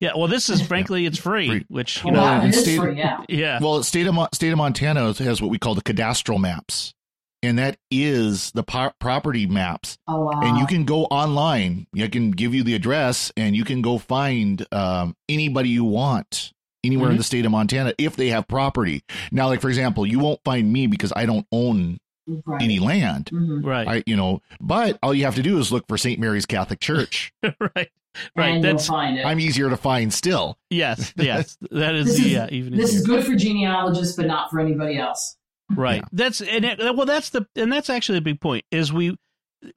[0.00, 1.64] Yeah, well, this is frankly it's free, free.
[1.68, 3.22] which you well, know, it state, free, yeah.
[3.28, 3.58] yeah.
[3.60, 6.94] Well, state of state of Montana has what we call the cadastral maps,
[7.42, 9.98] and that is the po- property maps.
[10.08, 10.40] Oh wow!
[10.40, 11.86] And you can go online.
[11.94, 16.54] I can give you the address, and you can go find um, anybody you want
[16.84, 17.12] anywhere mm-hmm.
[17.12, 19.02] in the state of Montana if they have property.
[19.32, 21.98] Now, like for example, you won't find me because I don't own
[22.46, 22.62] right.
[22.62, 23.30] any land.
[23.32, 23.66] Mm-hmm.
[23.66, 23.88] Right.
[23.88, 26.18] I, you know, but all you have to do is look for St.
[26.18, 27.32] Mary's Catholic Church.
[27.42, 27.90] right.
[28.36, 28.54] Right.
[28.54, 29.24] And That's find it.
[29.24, 30.58] I'm easier to find still.
[30.68, 31.14] Yes.
[31.20, 31.56] Yes.
[31.70, 32.48] That is, is yeah.
[32.50, 33.00] Even this easier.
[33.00, 35.36] is good for genealogists, but not for anybody else.
[35.74, 36.02] Right.
[36.02, 36.08] Yeah.
[36.12, 38.64] That's and it, well, that's the and that's actually a big point.
[38.70, 39.16] Is we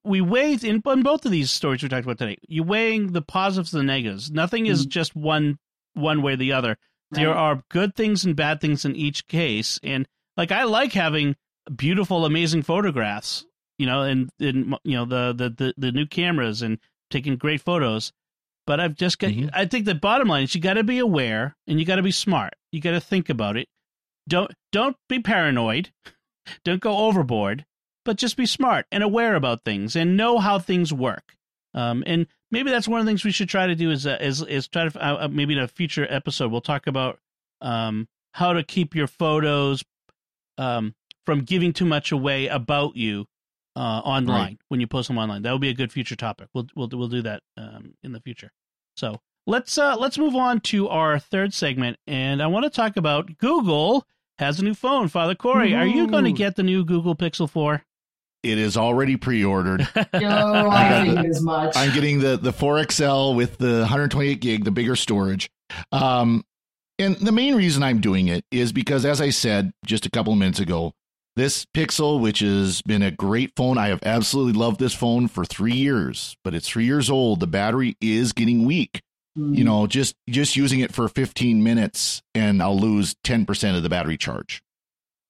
[0.03, 2.37] we weigh in, in both of these stories we talked about today.
[2.47, 4.31] You weighing the positives and the negatives.
[4.31, 4.89] Nothing is mm-hmm.
[4.89, 5.59] just one
[5.93, 6.77] one way or the other.
[7.13, 11.35] There are good things and bad things in each case, and like I like having
[11.75, 13.45] beautiful, amazing photographs,
[13.77, 17.61] you know, and and you know the the the, the new cameras and taking great
[17.61, 18.11] photos.
[18.65, 19.31] But I've just got.
[19.31, 19.49] Mhm.
[19.53, 22.01] I think the bottom line is you got to be aware and you got to
[22.03, 22.53] be smart.
[22.71, 23.67] You got to think about it.
[24.27, 25.91] Don't don't be paranoid.
[26.65, 27.65] Don't go overboard.
[28.05, 31.35] But just be smart and aware about things and know how things work.
[31.73, 34.17] Um, and maybe that's one of the things we should try to do is uh,
[34.21, 37.19] is is try to uh, uh, maybe in a future episode we'll talk about
[37.61, 39.83] um, how to keep your photos
[40.57, 43.25] um, from giving too much away about you
[43.75, 44.57] uh, online Right.
[44.67, 45.41] when you post them online.
[45.41, 46.47] That would be a good future topic.
[46.53, 48.51] We'll we'll we'll do that um, in the future.
[48.95, 52.97] So let's uh, let's move on to our third segment, and I want to talk
[52.97, 54.05] about Google
[54.37, 55.07] has a new phone.
[55.07, 57.83] Father Cory, are you going to get the new Google Pixel Four?
[58.43, 59.87] It is already pre-ordered.
[60.13, 61.75] Oh, I figured as much.
[61.75, 65.49] I'm getting the the 4XL with the 128 gig, the bigger storage.
[65.91, 66.43] Um,
[66.99, 70.33] and the main reason I'm doing it is because, as I said just a couple
[70.33, 70.93] of minutes ago,
[71.35, 75.45] this Pixel, which has been a great phone, I have absolutely loved this phone for
[75.45, 77.39] three years, but it's three years old.
[77.39, 79.01] The battery is getting weak.
[79.37, 79.57] Mm.
[79.57, 83.83] You know, just just using it for 15 minutes, and I'll lose 10 percent of
[83.83, 84.61] the battery charge.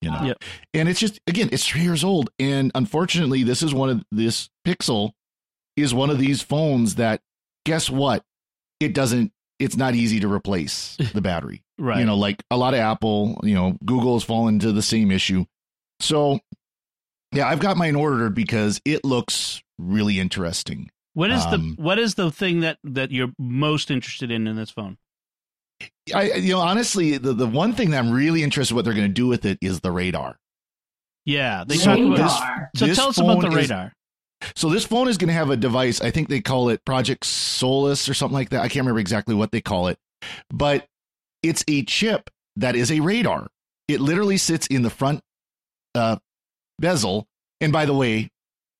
[0.03, 0.43] You know, Yep.
[0.73, 4.49] and it's just again, it's three years old, and unfortunately, this is one of this
[4.67, 5.11] Pixel
[5.75, 7.21] is one of these phones that
[7.65, 8.23] guess what?
[8.79, 9.31] It doesn't.
[9.59, 11.63] It's not easy to replace the battery.
[11.77, 11.99] Right.
[11.99, 15.09] You know, like a lot of Apple, you know, Google has fallen into the same
[15.11, 15.45] issue.
[15.99, 16.39] So,
[17.31, 20.89] yeah, I've got mine ordered because it looks really interesting.
[21.13, 24.55] What is Um, the what is the thing that that you're most interested in in
[24.55, 24.97] this phone?
[26.13, 28.93] I, you know, honestly, the, the one thing that I'm really interested in what they're
[28.93, 30.37] going to do with it is the radar.
[31.25, 32.69] Yeah, they So talk this- Radar.
[32.75, 33.93] So this tell us about the phone is- radar.
[34.55, 36.01] So this phone is going to have a device.
[36.01, 38.59] I think they call it Project Solus or something like that.
[38.59, 39.97] I can't remember exactly what they call it,
[40.49, 40.85] but
[41.41, 43.47] it's a chip that is a radar.
[43.87, 45.21] It literally sits in the front
[45.95, 46.17] uh,
[46.77, 47.25] bezel.
[47.61, 48.31] And by the way,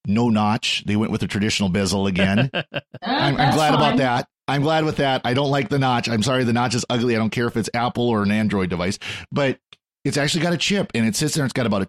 [0.06, 0.84] no notch.
[0.86, 2.50] They went with the traditional bezel again.
[2.54, 3.74] I'm, I'm glad fine.
[3.74, 4.28] about that.
[4.48, 5.22] I'm glad with that.
[5.24, 6.10] I don't like the notch.
[6.10, 7.16] I'm sorry, the notch is ugly.
[7.16, 9.00] I don't care if it's Apple or an Android device,
[9.32, 9.58] but
[10.04, 11.44] it's actually got a chip and it sits there.
[11.44, 11.88] And it's got about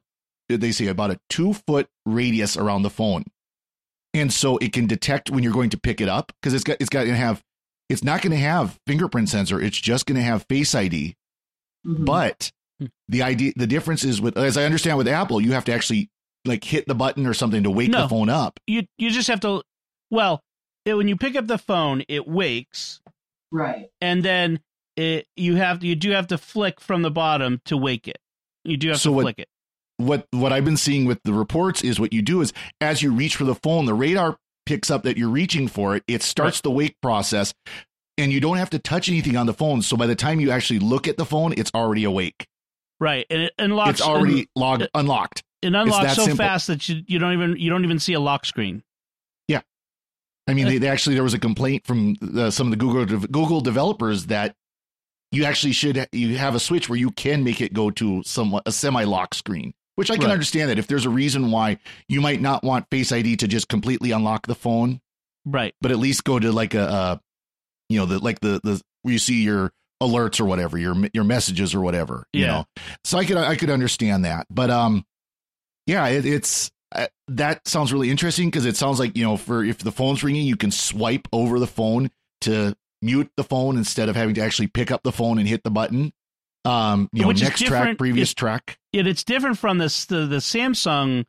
[0.49, 3.25] a, they say about a two foot radius around the phone,
[4.13, 6.77] and so it can detect when you're going to pick it up because it's got
[6.81, 7.43] it's got to have.
[7.91, 9.61] It's not going to have fingerprint sensor.
[9.61, 11.17] It's just going to have Face ID.
[11.87, 12.05] Mhm.
[12.07, 12.87] But Hmm.
[13.09, 16.09] the idea, the difference is with, as I understand with Apple, you have to actually
[16.45, 18.03] like hit the button or something to wake No.
[18.03, 18.59] the phone up.
[18.67, 19.63] you you just have to.
[20.11, 20.41] Well,
[20.85, 23.01] it, when you pick up the phone, it wakes,
[23.51, 23.89] right.
[24.01, 24.61] and then
[24.97, 28.19] it you have you do have to flick from the bottom to wake it.
[28.65, 29.49] You do have So to what- flick it.
[29.97, 33.13] what what I've been seeing with the reports is what you do is as you
[33.13, 36.05] reach for the phone, the radar picks up that you're reaching for it.
[36.09, 37.53] It starts the wake process,
[38.17, 39.83] and you don't have to touch anything on the phone.
[39.83, 42.47] So by the time you actually look at the phone, it's already awake.
[43.01, 43.91] Right, and it unlocks.
[43.91, 45.43] it's already logged unlocked.
[45.63, 46.37] it unlocks so simple.
[46.37, 48.83] fast that you you don't even you don't even see a lock screen.
[50.47, 53.05] I mean, they, they actually there was a complaint from uh, some of the Google
[53.29, 54.55] Google developers that
[55.33, 58.63] you actually should you have a switch where you can make it go to somewhat
[58.67, 59.75] a semi lock screen.
[59.97, 60.33] Which I can Right.
[60.33, 61.79] understand that if there's a reason why
[62.09, 65.01] you might not want Face ID to just completely unlock the phone,
[65.45, 65.73] Right.
[65.81, 67.17] but at least go to like a, uh
[67.89, 71.25] you know, the like the the where you see your alerts or whatever, your your
[71.25, 72.27] messages or whatever.
[72.33, 72.47] You Yeah.
[72.49, 72.65] know,
[73.05, 75.07] so I could I could understand that, but um,
[75.87, 79.65] yeah, it, it's uh, that sounds really interesting because it sounds like you know, for
[79.65, 82.11] if the phone's ringing, you can swipe over the phone
[82.43, 85.63] to mute the phone instead of having to actually pick up the phone and hit
[85.65, 86.13] the button.
[86.65, 88.79] Um, you know, Which is next track, previous if- track.
[88.93, 91.25] It, it's different from this the the Samsung,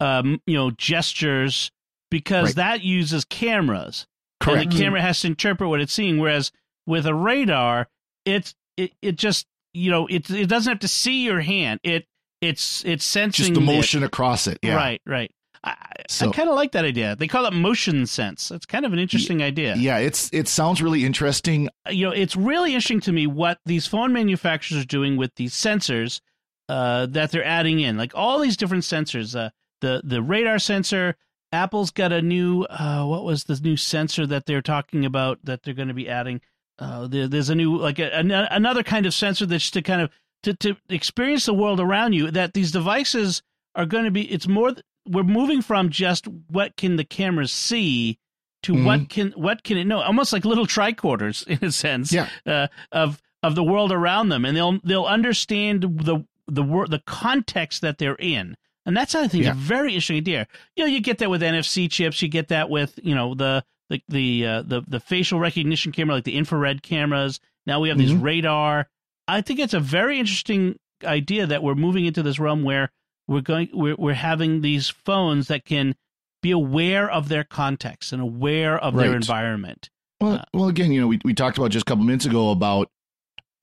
[0.00, 1.70] um, you know, gestures
[2.10, 2.56] because Right.
[2.56, 4.06] that uses cameras.
[4.40, 4.64] Correct.
[4.64, 6.18] And the camera has to interpret what it's seeing.
[6.18, 6.52] Whereas
[6.86, 7.88] with a radar,
[8.26, 11.80] it's it, it just you know it it doesn't have to see your hand.
[11.82, 12.06] It
[12.44, 13.76] it's it's sensing Just the it.
[13.76, 14.58] motion across it.
[14.62, 14.76] Yeah.
[14.76, 15.30] Right, right.
[15.64, 15.74] I,
[16.20, 17.16] I kind of like that idea.
[17.16, 18.50] They call it motion sense.
[18.50, 19.74] It's kind of an interesting idea.
[19.76, 21.70] Yeah, it's it sounds really interesting.
[21.88, 25.54] You know, it's really interesting to me what these phone manufacturers are doing with these
[25.54, 26.20] sensors
[26.68, 27.96] uh, that they're adding in.
[27.96, 29.34] Like all these different sensors.
[29.34, 31.16] Uh, the the radar sensor.
[31.52, 32.64] Apple's got a new.
[32.64, 36.08] Uh, what was the new sensor that they're talking about that they're going to be
[36.08, 36.40] adding?
[36.80, 40.02] Uh, there, there's a new like a, an, another kind of sensor that's to kind
[40.02, 40.10] of
[40.44, 42.30] to, to experience the world around you.
[42.30, 43.42] That these devices
[43.74, 44.22] are going to be.
[44.32, 44.72] It's more.
[45.06, 48.18] We're moving from just what can the cameras see
[48.62, 48.84] to Mhm.
[48.84, 50.00] what can what can it know?
[50.00, 52.28] Almost like little tricorders in a sense Yeah.
[52.46, 57.00] uh, of of the world around them, and they'll they'll understand the the wor- the
[57.06, 58.56] context that they're in.
[58.86, 59.52] And that's I think Yeah.
[59.52, 60.46] a very interesting idea.
[60.76, 62.20] You know, you get that with NFC chips.
[62.22, 66.14] You get that with you know the the the uh, the the facial recognition camera,
[66.16, 67.40] like the infrared cameras.
[67.66, 68.22] Now we have these Mhm.
[68.22, 68.88] radar.
[69.26, 72.90] I think it's a very interesting idea that we're moving into this realm where
[73.26, 75.94] we're going we're we're having these phones that can
[76.42, 79.88] be aware of their context and aware of their environment.
[80.20, 82.90] Well, well, again, you know, we, we talked about just a couple minutes ago about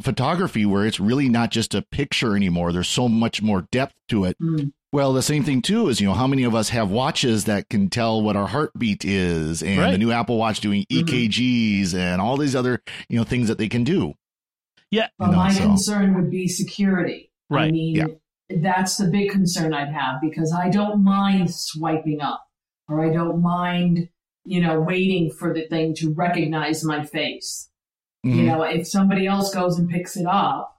[0.01, 2.71] photography where it's really not just a picture anymore.
[2.71, 4.37] There's so much more depth to it.
[4.39, 4.71] Mm.
[4.91, 7.69] Well, the same thing too is, you know, how many of us have watches that
[7.69, 9.91] can tell what our heartbeat is and Right.
[9.91, 10.85] the new Apple Watch doing.
[10.91, 14.13] EKGs and all these other, you know, things that they can do.
[14.91, 17.31] Yeah, But You know, my so- concern would be security.
[17.49, 17.69] Right.
[17.69, 18.05] I mean, Yeah.
[18.49, 22.45] that's the big concern I'd have because I don't mind swiping up
[22.89, 24.09] or I don't mind,
[24.45, 27.69] you know, waiting for the thing to recognize my face.
[28.23, 28.45] You Mhm.
[28.45, 30.77] know, if somebody else goes and picks it up,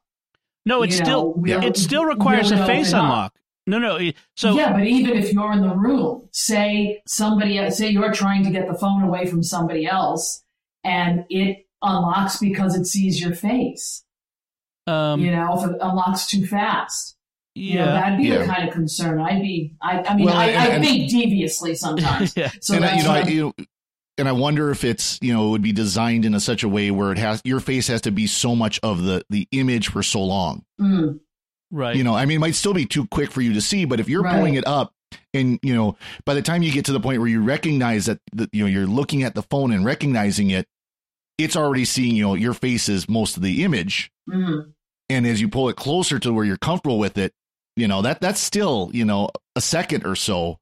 [0.66, 3.04] no, it you still know, we'll- it still requires we'll a face open up.
[3.04, 3.34] unlock.
[3.66, 4.10] No, no.
[4.36, 8.50] So yeah, but even if you're in the room, say somebody, say you're trying to
[8.50, 10.44] get the phone away from somebody else,
[10.84, 14.04] and it unlocks because it sees your face.
[14.86, 17.16] um, you know, if it unlocks too fast,
[17.54, 18.38] you know, yeah, that'd be Yeah.
[18.38, 19.74] the kind of concern I'd be.
[19.80, 22.36] I, I mean, Well, I, and- I and- think deviously sometimes.
[22.36, 22.50] yeah.
[22.60, 23.64] So and I, you know, I, you know,
[24.18, 26.68] and I wonder if it's you know it would be designed in a such a
[26.68, 29.88] way where it has your face has to be so much of the the image
[29.88, 30.64] for so long.
[30.80, 31.20] Mm,
[31.70, 31.94] Right.
[31.96, 34.00] You know, I mean, it might still be too quick for you to see, but
[34.00, 34.34] if you're Right.
[34.36, 34.92] pulling it up
[35.32, 38.18] and you know, by the time you get to the point where you recognize that
[38.32, 40.66] the, you know you're looking at the phone and recognizing it,
[41.44, 44.72] it's already seeing you know your face is most of the image, mm.
[45.08, 47.32] and as you pull it closer to where you're comfortable with it,
[47.76, 50.58] you know that that's still you know a second or so,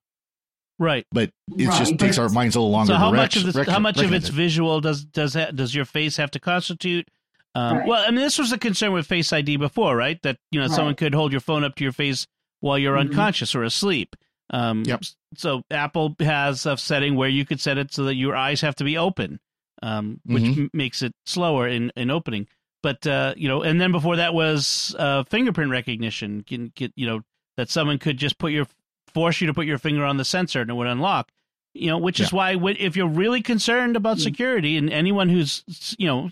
[0.78, 1.07] right.
[1.12, 2.93] but it Right, just takes our minds a little longer.
[2.93, 4.33] So how to much rec- of this, rec- how much of it's it.
[4.33, 7.09] visual does does that, does your face have to constitute?
[7.55, 7.87] Um, Right.
[7.89, 10.20] Well, I mean, this was a concern with Face ID before, right?
[10.22, 10.74] That you know Right.
[10.76, 12.26] someone could hold your phone up to your face
[12.61, 13.11] while you're Mhm.
[13.11, 14.14] unconscious or asleep.
[14.51, 15.03] Um, Yep.
[15.37, 18.74] So Apple has a setting where you could set it so that your eyes have
[18.76, 19.39] to be open,
[19.83, 20.59] um, which Mhm.
[20.59, 22.47] m- makes it slower in, in opening.
[22.83, 26.43] But uh, you know, and then before that was uh, fingerprint recognition.
[26.43, 27.20] Can get you know
[27.57, 28.66] that someone could just put your
[29.12, 31.31] force you to put your finger on the sensor and it would unlock.
[31.74, 34.22] You know, which is why if you're really concerned about Mm.
[34.22, 35.62] security and anyone who's
[35.99, 36.31] you know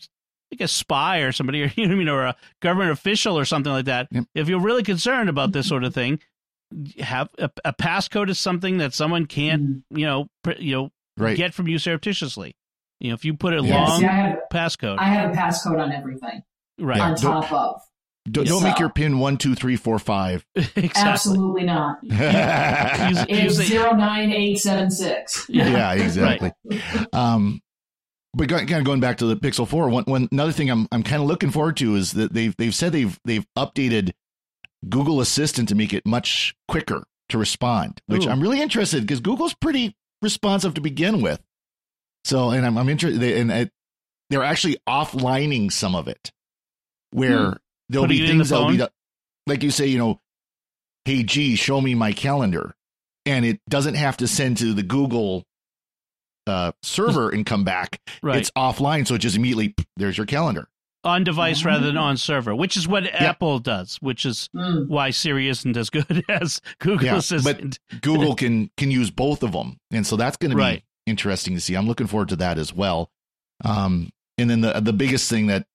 [0.50, 3.44] like a spy or somebody or you know I mean or a government official or
[3.44, 4.24] something like that, Yep.
[4.34, 6.18] if you're really concerned about this sort of thing,
[7.00, 9.82] have a, a passcode is something that someone can't Mm.
[9.90, 11.36] you know pr- you know right?
[11.36, 12.54] get from you surreptitiously.
[13.00, 15.30] You know, if you put a Yeah, Yeah, long see, I have passcode, I have
[15.30, 16.42] a passcode on everything
[16.78, 16.98] right?
[16.98, 17.04] Yeah.
[17.04, 17.80] on don't- top of.
[18.30, 20.44] don't, don't make your pin one two three four five.
[20.54, 20.90] exactly.
[20.94, 21.98] Absolutely not.
[22.02, 25.48] yeah, Use- It's use it- zero nine eight seven six.
[25.48, 26.52] exactly.
[27.12, 27.60] Um,
[28.34, 30.86] but go- kind of going back to the Pixel Four, one, one another thing I'm
[30.92, 34.10] I'm kind of looking forward to is that they've they've said they've they've updated
[34.88, 38.30] Google Assistant to make it much quicker to respond, which Ooh.
[38.30, 41.40] I'm really interested because Google's pretty responsive to begin with.
[42.28, 43.70] So, and I'm I'm interested, and it,
[44.28, 46.30] they're actually offlining some of it,
[47.10, 47.56] where
[47.88, 48.92] there'll Putting be it the things that'll be the-
[49.46, 50.20] like you say, you know,
[51.06, 52.74] hey, G, show me my calendar,
[53.24, 55.44] and it doesn't have to send to the Google
[56.46, 57.98] uh, server and come back.
[58.22, 60.68] right It's offline, so it just immediately there's your calendar.
[61.04, 62.02] on device rather than Oh.
[62.02, 64.88] on server, which is what Apple does, which is Mm.
[64.88, 69.52] why Siri isn't as good as Google Yeah, but Google can can use both of
[69.52, 70.84] them, and so that's going to be Right.
[71.08, 71.74] Interesting to see.
[71.74, 73.10] I'm looking forward to that as well.
[73.64, 75.66] Um, and then the the biggest thing that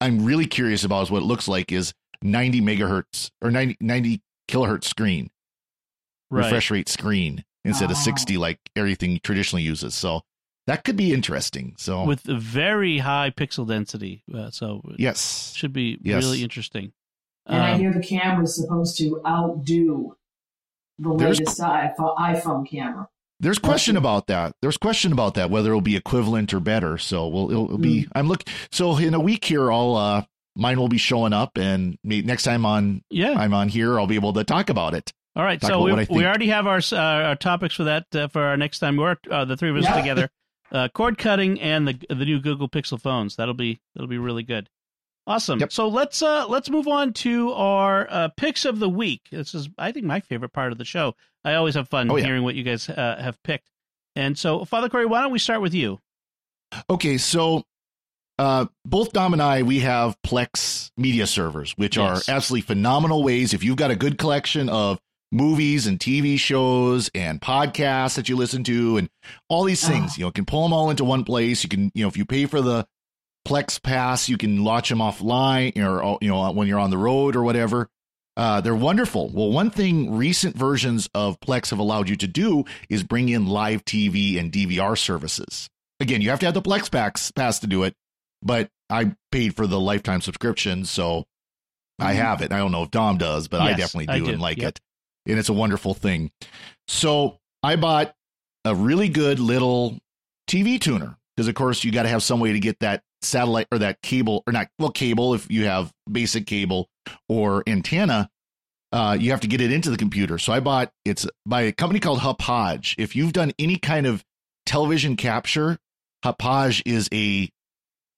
[0.00, 4.20] I'm really curious about is what it looks like is 90 megahertz or 90, 90
[4.48, 5.30] kilohertz screen
[6.30, 6.44] right.
[6.44, 8.00] refresh rate screen instead of Oh.
[8.00, 9.94] 60 like everything traditionally uses.
[9.94, 10.22] So
[10.68, 11.74] that could be interesting.
[11.78, 16.22] So with a very high pixel density, uh, so yes, should be Yes.
[16.22, 16.92] really interesting.
[17.46, 20.16] And I Um, hear the camera is supposed to outdo
[20.98, 23.08] the latest iPhone, iPhone camera.
[23.42, 24.54] There's question about that.
[24.62, 26.96] There's question about that whether it'll be equivalent or better.
[26.96, 27.82] So we'll it'll, it'll Hmm.
[27.82, 28.08] be.
[28.14, 28.44] I'm look.
[28.70, 30.22] So in a week here, I'll uh
[30.56, 33.34] mine will be showing up, and next time on yeah.
[33.36, 35.12] I'm on here, I'll be able to talk about it.
[35.34, 38.28] All right, talk so we, we already have our uh, our topics for that uh,
[38.28, 39.96] for our next time we're uh, the three of us Yeah.
[39.96, 40.30] together.
[40.70, 43.36] Uh, cord cutting and the the new Google Pixel phones.
[43.36, 44.68] That'll be that'll be really good.
[45.26, 45.60] Awesome.
[45.60, 45.72] Yep.
[45.72, 49.28] So let's uh let's move on to our uh, picks of the week.
[49.30, 51.14] This is I think my favorite part of the show.
[51.44, 52.24] I always have fun Oh, yeah.
[52.24, 53.68] hearing what you guys uh, have picked.
[54.16, 56.00] And so, Father Cory, why don't we start with you?
[56.90, 57.62] Okay, so
[58.38, 62.28] uh, both Dom and I, we have Plex media servers, which Yes.
[62.28, 63.54] are absolutely phenomenal ways.
[63.54, 64.98] If you've got a good collection of
[65.30, 69.08] movies and TV shows and podcasts that you listen to, and
[69.48, 70.14] all these things, Ah.
[70.18, 71.62] you know, can pull them all into one place.
[71.62, 72.86] You can, you know, if you pay for the
[73.46, 77.36] Plex Pass, you can watch them offline, or you know, when you're on the road
[77.36, 77.88] or whatever.
[78.34, 79.28] Uh, they're wonderful.
[79.28, 83.46] Well, one thing recent versions of Plex have allowed you to do is bring in
[83.46, 85.68] live TV and DVR services.
[86.00, 87.94] Again, you have to have the Plex Pass, pass to do it,
[88.42, 91.26] but I paid for the lifetime subscription, so
[91.98, 92.16] I Mhm.
[92.16, 92.52] have it.
[92.52, 94.32] I don't know if Dom does, but I Yes, definitely I do, do.
[94.32, 94.68] and like Yep.
[94.68, 94.80] it.
[95.26, 96.30] And it's a wonderful thing.
[96.88, 98.14] So I bought
[98.64, 99.98] a really good little
[100.48, 101.18] TV tuner.
[101.36, 104.02] because of course you got to have some way to get that satellite or that
[104.02, 106.88] cable or not well cable if you have basic cable
[107.28, 108.28] or antenna
[108.92, 110.38] uh, you have to get it into the computer.
[110.38, 114.24] So i bought it's by a company called hauppauge if you've done any kind of
[114.66, 115.78] television capture
[116.24, 117.50] hauppauge is a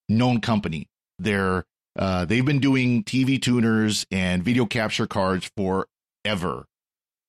[0.09, 0.89] known company.
[1.19, 1.65] They're
[1.97, 6.67] uh, they've been doing tv tuners and video capture cards forever.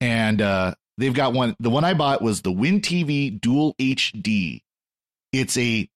[0.01, 4.61] And uh, they've got one the one i bought was the win tv dual hd
[5.32, 5.89] it's a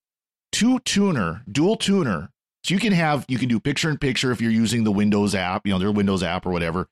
[0.52, 2.32] two tuner, dual tuner.
[2.64, 5.34] So you can have you can do picture in picture if you're using the Windows
[5.34, 6.88] app, you know, their Windows app or whatever.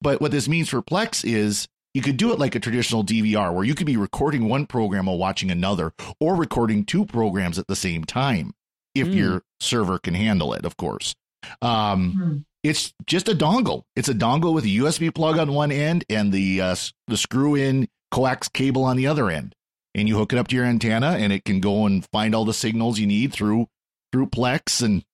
[0.00, 3.54] But what this means for Plex is you could do it like a traditional DVR
[3.54, 7.66] where you could be recording one program while watching another or recording two programs at
[7.66, 8.52] the same time
[8.94, 9.14] if mm.
[9.14, 11.14] your server can handle it, of course.
[11.60, 12.44] Um, mm.
[12.62, 13.84] It's just a dongle.
[13.96, 16.76] It's a dongle with a USB plug on one end and the uh,
[17.08, 19.54] the screw in coax cable on the other end
[19.94, 22.44] and you hook it up to your antenna and it can go and find all
[22.44, 23.66] the signals you need through
[24.12, 25.04] through Plex and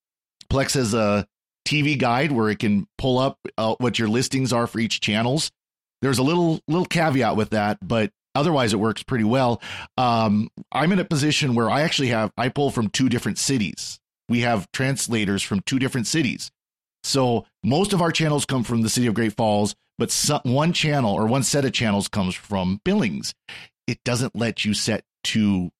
[0.50, 1.26] Plex has a
[1.66, 5.50] TV guide where it can pull up uh, what your listings are for each channels.
[6.00, 9.60] There's a little little caveat with that, but otherwise it works pretty well.
[9.96, 14.00] Um, I'm in a position where I actually have I pull from two different cities.
[14.28, 16.50] We have translators from two different cities.
[17.02, 20.72] So most of our channels come from the city of Great Falls, but some, one
[20.72, 23.34] channel or one set of channels comes from Billings
[23.88, 25.70] it doesn't let you set two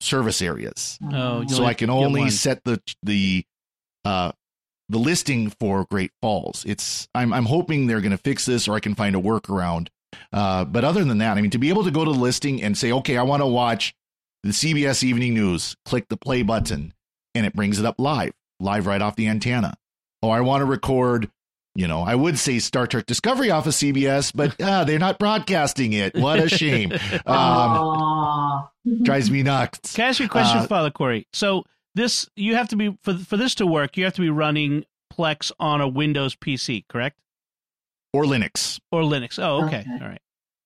[0.00, 0.98] service areas.
[1.12, 3.44] Oh, so I can only set the the
[4.04, 4.32] uh
[4.88, 6.64] the listing for Great Falls.
[6.66, 9.88] It's I'm I'm hoping they're going to fix this or I can find a workaround.
[10.32, 12.62] Uh, but other than that, I mean, to be able to go to the listing
[12.62, 13.94] and say, okay, I want to watch
[14.42, 16.92] the CBS Evening News, click the play button,
[17.34, 19.74] and it brings it up live, live right off the antenna.
[20.22, 21.30] Oh, I want to record
[21.74, 25.18] you know, I would say Star Trek Discovery off of CBS, but uh, they're not
[25.18, 26.14] broadcasting it.
[26.14, 26.92] What a shame.
[27.26, 28.68] Um,
[29.02, 29.94] drives me nuts.
[29.94, 31.26] Can I ask you a question, uh, Father Cory?
[31.32, 31.64] So
[31.94, 34.84] this you have to be for for this to work, you have to be running
[35.12, 37.18] Plex on a Windows PC, correct?
[38.12, 38.80] Or Linux.
[38.90, 39.38] Or Linux.
[39.38, 39.80] Oh, okay.
[39.80, 39.90] okay.
[39.92, 40.20] All right.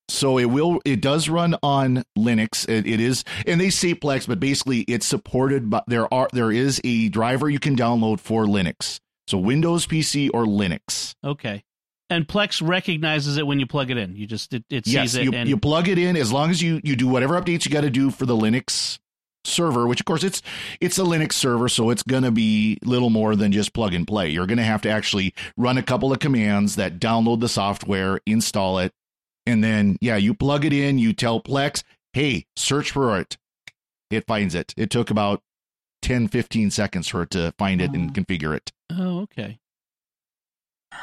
[0.08, 2.68] So it will it does run on Linux.
[2.68, 6.52] It, it is and they say Plex, but basically it's supported but there are there
[6.52, 9.00] is a driver you can download for Linux.
[9.26, 11.14] So Windows PC or Linux.
[11.24, 11.64] Okay.
[12.08, 14.14] And Plex recognizes it when you plug it in.
[14.14, 15.24] You just it, it sees yes, it.
[15.24, 15.48] You, and...
[15.48, 17.90] you plug it in as long as you you do whatever updates you got to
[17.90, 18.98] do for the Linux
[19.44, 20.42] server, which of course it's
[20.80, 24.06] it's a Linux server, so it's going to be little more than just plug and
[24.06, 24.28] play.
[24.30, 28.20] You're going to have to actually run a couple of commands that download the software,
[28.24, 28.92] install it,
[29.44, 30.98] and then yeah, you plug it in.
[30.98, 33.36] You tell Plex, hey, search for it.
[34.10, 34.72] It finds it.
[34.76, 35.42] It took about
[36.06, 38.70] 10, 15 seconds for it to find it and configure it.
[38.92, 39.58] Oh, okay.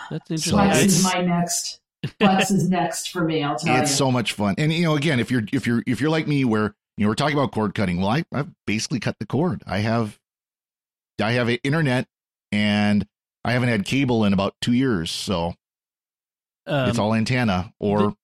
[0.10, 0.58] That's interesting.
[0.58, 1.82] Plex is my next.
[2.22, 3.44] Plex is next for me.
[3.44, 3.98] I'll tell it's you.
[3.98, 6.46] so much fun, and you know, again, if you're if you're if you're like me,
[6.46, 9.62] where you know we're talking about cord cutting, well, I I've basically cut the cord.
[9.68, 10.18] I have,
[11.22, 12.08] I have internet,
[12.54, 13.06] and
[13.44, 15.54] I haven't had cable in about two years, so
[16.66, 18.16] um, it's all antenna or the,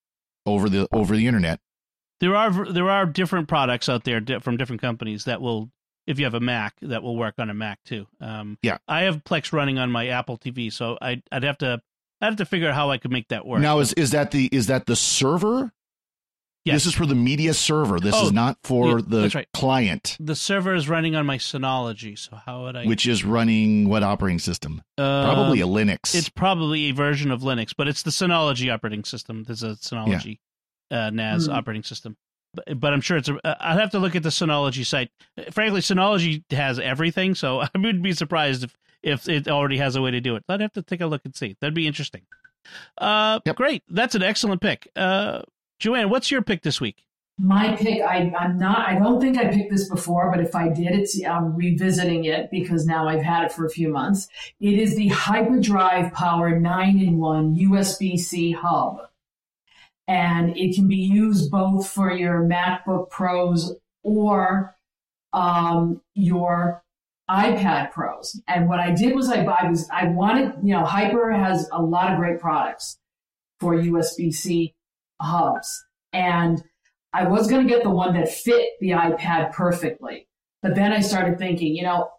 [0.46, 1.60] over the over the internet.
[2.20, 5.70] There are there are different products out there from different companies that will
[6.06, 8.06] if you have a Mac, that will work on a Mac too.
[8.20, 11.80] Um, yeah, I have Plex running on my Apple TV, so I'd, I'd have to
[12.20, 13.60] I'd have to figure out how I could make that work.
[13.60, 15.72] Now, is is that the is that the server?
[16.62, 16.74] Yes.
[16.74, 17.98] This is for the media server.
[17.98, 19.48] This oh, is not for yeah, the right.
[19.54, 20.18] client.
[20.20, 22.84] The server is running on my Synology, so how would I?
[22.84, 24.82] Which is running what operating system?
[24.98, 26.14] Uh, probably a Linux.
[26.14, 29.44] It's probably a version of Linux, but it's the Synology operating system.
[29.44, 30.38] There's a Synology
[30.90, 31.06] yeah.
[31.06, 31.54] uh, NAS mm.
[31.54, 32.18] operating system
[32.54, 33.28] but, but I'm sure it's.
[33.28, 35.10] A, uh, I'll have to look at the Synology site.
[35.52, 40.02] Frankly, Synology has everything, so I would be surprised if if it already has a
[40.02, 40.44] way to do it.
[40.48, 41.56] I'd have to take a look and see.
[41.60, 42.22] That'd be interesting.
[42.98, 43.56] Uh, yep.
[43.56, 43.82] great.
[43.88, 44.88] That's an excellent pick.
[44.94, 45.42] Uh,
[45.78, 47.04] Joanne, what's your pick this week?
[47.38, 50.68] My pick, I, I'm not, I don't think I picked this before, but if I
[50.68, 54.28] did, it's, I'm revisiting it because now I've had it for a few months.
[54.60, 59.09] It is the Hyperdrive Power 9 in 1 USB C hub
[60.10, 64.74] and it can be used both for your MacBook Pros or
[65.32, 66.82] um, your
[67.30, 68.40] iPad Pros.
[68.48, 71.80] And what I did was I, I was I wanted you know Hyper has a
[71.80, 72.98] lot of great products
[73.60, 74.74] for USB C
[75.22, 76.60] hubs, and
[77.12, 80.26] I was going to get the one that fit the iPad perfectly.
[80.60, 82.10] But then I started thinking, you know,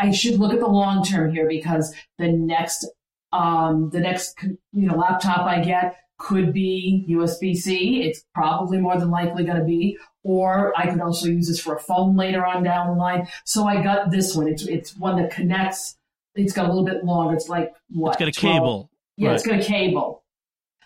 [0.00, 2.86] I should look at the long term here because the next
[3.32, 8.02] um, the next you know laptop I get could be USB C.
[8.02, 9.98] It's probably more than likely going to be.
[10.22, 13.28] Or I could also use this for a phone later on down the line.
[13.44, 14.48] So I got this one.
[14.48, 15.96] It's it's one that connects.
[16.34, 17.34] It's got a little bit longer.
[17.34, 18.12] It's like what?
[18.12, 18.54] It's got a 12?
[18.54, 18.90] cable.
[19.16, 19.34] Yeah, right.
[19.34, 20.24] it's got a cable.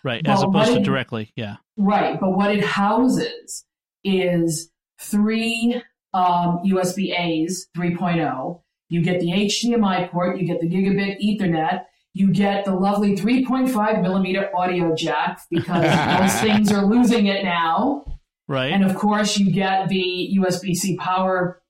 [0.03, 1.31] Right, but as opposed to directly.
[1.35, 1.55] Yeah.
[1.77, 3.65] Right, but what it houses
[4.03, 5.81] is three
[6.13, 8.61] um, USB A's 3.0.
[8.89, 10.37] You get the HDMI port.
[10.37, 11.83] You get the gigabit Ethernet.
[12.13, 15.83] You get the lovely 3.5 millimeter audio jack because
[16.19, 18.03] those things are losing it now.
[18.47, 18.71] Right.
[18.73, 21.61] And of course, you get the USB C power,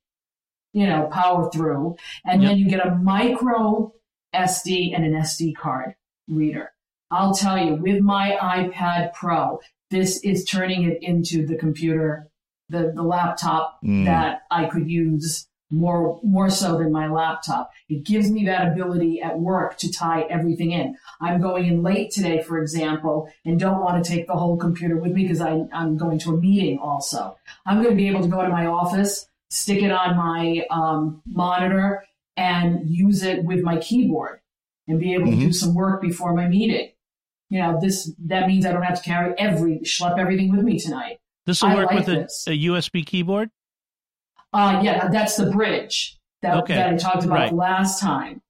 [0.73, 1.97] you know, power through.
[2.25, 2.49] And Yep.
[2.49, 3.91] then you get a micro
[4.33, 5.95] SD and an SD card
[6.29, 6.71] reader.
[7.11, 9.59] I'll tell you, with my iPad Pro,
[9.91, 12.29] this is turning it into the computer,
[12.69, 14.05] the, the laptop Mm.
[14.05, 17.71] that I could use more more so than my laptop.
[17.87, 20.97] It gives me that ability at work to tie everything in.
[21.21, 24.97] I'm going in late today, for example, and don't want to take the whole computer
[24.97, 27.37] with me because I'm going to a meeting also.
[27.65, 31.21] I'm going to be able to go to my office, stick it on my um,
[31.27, 32.03] monitor,
[32.35, 34.39] and use it with my keyboard
[34.87, 36.91] and be able to do some work before my meeting.
[37.49, 40.79] You know, this that means I don't have to carry every schlep everything with me
[40.79, 41.19] tonight.
[41.45, 43.49] this will work like with a, a USB keyboard.
[44.53, 47.53] Uh, yeah, that's the bridge that, Okay, that I talked about right.
[47.53, 48.41] last time.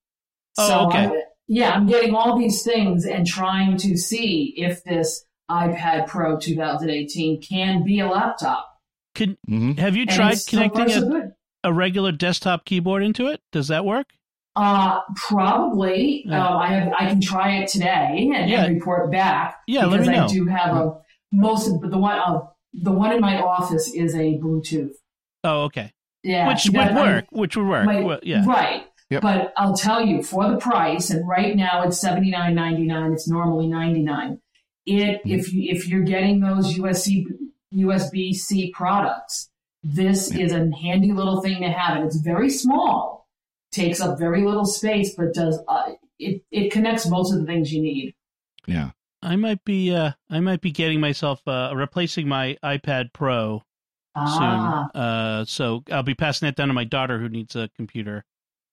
[0.57, 1.05] Oh, so okay.
[1.07, 6.37] I- yeah, I'm getting all these things and trying to see if this iPad Pro
[6.37, 8.67] 2018 can be a laptop.
[9.15, 9.79] Can Mhm.
[9.79, 11.31] have you tried it's so far connecting so
[11.63, 13.41] a, a regular desktop keyboard into it?
[13.51, 14.07] Does that work?
[14.55, 16.23] Uh, probably.
[16.25, 16.47] Yeah.
[16.47, 16.93] Um, I have.
[16.99, 18.65] I can try it today and, Yeah.
[18.65, 19.55] and report back.
[19.67, 20.25] Yeah, let because me know.
[20.25, 20.97] I do have a
[21.31, 22.19] most of the one.
[22.19, 22.41] Uh,
[22.73, 24.91] the one in my office is a Bluetooth.
[25.43, 25.93] Oh, okay.
[26.23, 27.25] Yeah, which would that- I- work.
[27.31, 27.85] which would work.
[27.85, 28.43] My- Well, yeah.
[28.45, 28.85] Right.
[29.09, 29.21] Yep.
[29.23, 33.11] But I'll tell you, for the price, and right now it's seventy nine ninety nine.
[33.13, 34.39] It's normally ninety nine.
[34.85, 35.39] It Mhm.
[35.39, 37.25] if you if you're getting those USC
[37.73, 39.49] USB C products,
[39.83, 43.27] this is a handy little thing to have, and it's very small,
[43.71, 47.73] takes up very little space, but does uh, it it connects most of the things
[47.73, 48.13] you need.
[48.67, 48.91] Yeah.
[49.21, 49.93] I might be.
[49.93, 53.63] Uh, I might be getting myself uh, replacing my iPad Pro
[54.27, 55.01] Ah, soon.
[55.01, 58.25] Uh, so I'll be passing that down to my daughter who needs a computer,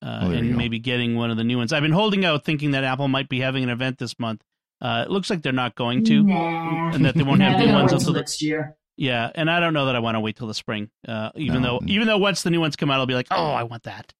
[0.02, 1.72] uh, Oh, and maybe getting one of the new ones.
[1.72, 4.42] I've been holding out, thinking that Apple might be having an event this month.
[4.80, 6.90] Uh, it looks like they're not going to, nah.
[6.92, 8.76] and that they won't have new ones until the, next year.
[8.98, 9.30] yeah.
[9.34, 10.90] And I don't know that I want to wait till the spring.
[11.08, 11.78] Uh, even No.
[11.80, 13.84] though, even though once the new ones come out, I'll be like, oh, I want
[13.84, 14.12] that.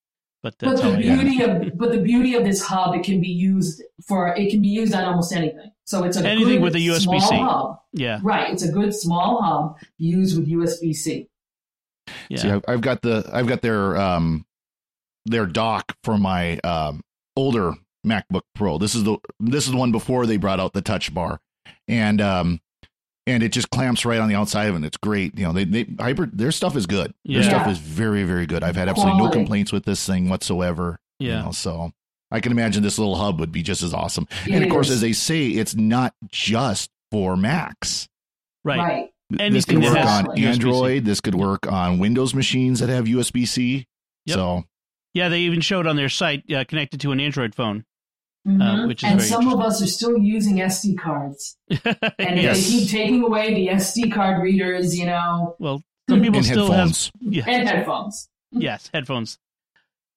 [0.43, 1.15] But But the all I yeah.
[1.15, 4.61] beauty of but the beauty of this hub, it can be used for it can
[4.61, 5.71] be used on almost anything.
[5.87, 7.37] So it's a Anything good with a USB-C.
[7.37, 7.79] hub.
[7.93, 11.29] Yeah, Right, it's a good small hub used with USB C.
[12.29, 12.37] yeah.
[12.37, 14.45] See, I've, I've got the I've got their um
[15.25, 17.01] their dock for my um
[17.37, 17.73] older
[18.05, 18.77] MacBook Pro.
[18.77, 21.39] This is the this is the one before they brought out the Touch Bar,
[21.87, 22.59] and um
[23.25, 24.77] and it just clamps right on the outside of it.
[24.77, 25.37] and It's great.
[25.39, 27.13] You know, they they hybrid their stuff is good.
[27.23, 27.49] Their Yeah.
[27.49, 28.61] stuff is very very good.
[28.61, 30.99] I've had absolutely no complaints with this thing whatsoever.
[31.19, 31.43] you yeah.
[31.43, 31.93] know, so
[32.31, 34.27] I can imagine this little hub would be just as awesome.
[34.45, 38.07] It and of course, as they say, it's not just for Macs.
[38.65, 38.77] Right.
[38.79, 39.09] Right.
[39.29, 40.45] this Anything could work has on USB-C.
[40.45, 41.05] Android.
[41.05, 43.85] This could work on Windows machines that have USB C.
[44.25, 44.35] Yep.
[44.35, 44.63] So
[45.13, 47.85] Yeah, they even showed on their site uh, connected to an Android phone.
[48.47, 48.87] Mhm.
[48.87, 51.57] which is and very some of us are still using SD cards.
[51.69, 52.59] And Yes.
[52.59, 56.45] if they keep taking away the SD card readers, you know, well, some people and
[56.45, 57.05] still headphones.
[57.07, 58.29] have yeah, and headphones.
[58.51, 59.37] yes, headphones.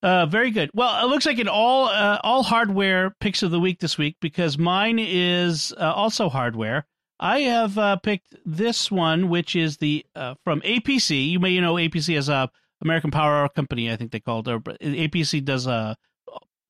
[0.03, 0.71] Uh, very good.
[0.73, 4.17] Well, it looks like an all uh, all hardware picks of the week this week
[4.21, 6.87] because mine is uh, also hardware.
[7.19, 11.31] I have uh, picked this one, which is the uh, from APC.
[11.31, 12.51] You may know APC as a
[12.83, 14.65] American Power Company, I think they called it.
[14.65, 15.95] But APC does uh,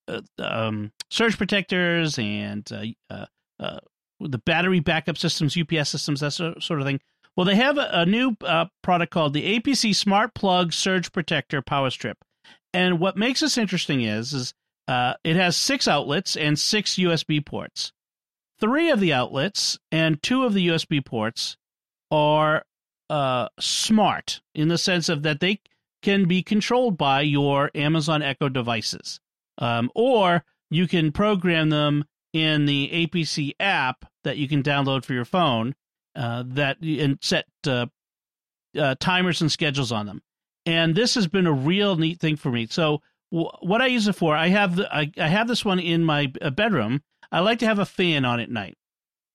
[0.09, 2.69] uh, um, surge protectors and
[3.11, 3.27] uh,
[3.61, 3.79] uh,
[4.19, 7.01] the battery backup systems, UPS systems, that sort of thing.
[7.37, 8.37] Well, they have a, a new
[8.83, 12.19] product called the APC Smart Plug Surge Protector Power Strip.
[12.73, 14.55] And what makes this interesting is, is
[14.87, 17.93] uh, it has six outlets and six USB ports.
[18.59, 21.57] Three of the outlets and two of the USB ports
[22.11, 22.65] are
[23.09, 25.61] uh, smart in the sense of that they
[26.03, 29.21] can be controlled by your Amazon Echo devices,
[29.59, 35.15] um, or you can program them in the APC app that you can download for
[35.15, 35.75] your phone.
[36.17, 37.87] Uh, that and set uh,
[38.77, 40.21] uh, timers and schedules on them
[40.67, 42.67] and this has been a real neat thing for me.
[42.67, 43.03] So
[43.33, 46.05] w- what I use it for, I have the, I, I have this one in
[46.05, 47.03] my uh, bedroom.
[47.33, 48.77] I like to have a fan on at night,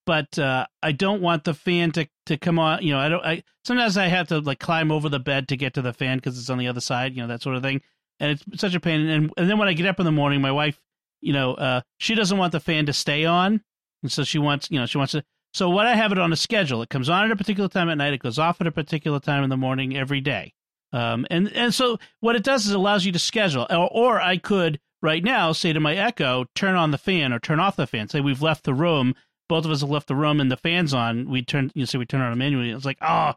[0.05, 2.83] but uh, I don't want the fan to, to come on.
[2.83, 3.25] You know, I don't.
[3.25, 6.17] I sometimes I have to like climb over the bed to get to the fan
[6.17, 7.15] because it's on the other side.
[7.15, 7.81] You know that sort of thing,
[8.19, 9.07] and it's such a pain.
[9.07, 10.79] And and then when I get up in the morning, my wife,
[11.21, 13.61] you know, uh, she doesn't want the fan to stay on,
[14.03, 15.23] and so she wants, you know, she wants to.
[15.53, 16.81] So what I have it on a schedule.
[16.81, 18.13] It comes on at a particular time at night.
[18.13, 20.53] It goes off at a particular time in the morning every day.
[20.93, 24.21] Um, and and so what it does is it allows you to schedule, or, or
[24.21, 27.75] I could right now say to my Echo, turn on the fan or turn off
[27.75, 28.07] the fan.
[28.07, 29.13] Say we've left the room,
[29.47, 31.29] both of us have left the room, and the fan's on.
[31.29, 32.71] We turn, you know, say we turn on manually.
[32.71, 33.33] It's like, oh,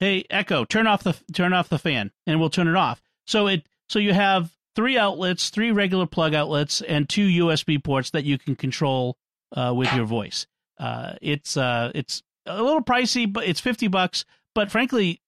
[0.00, 3.02] "Hey, Echo, turn off the turn off the fan," and we'll turn it off.
[3.26, 8.10] So it so you have three outlets, three regular plug outlets, and two USB ports
[8.10, 9.16] that you can control
[9.56, 10.46] uh, with your voice.
[10.78, 14.24] Uh, it's uh, it's a little pricey, but it's fifty bucks.
[14.54, 15.20] But frankly,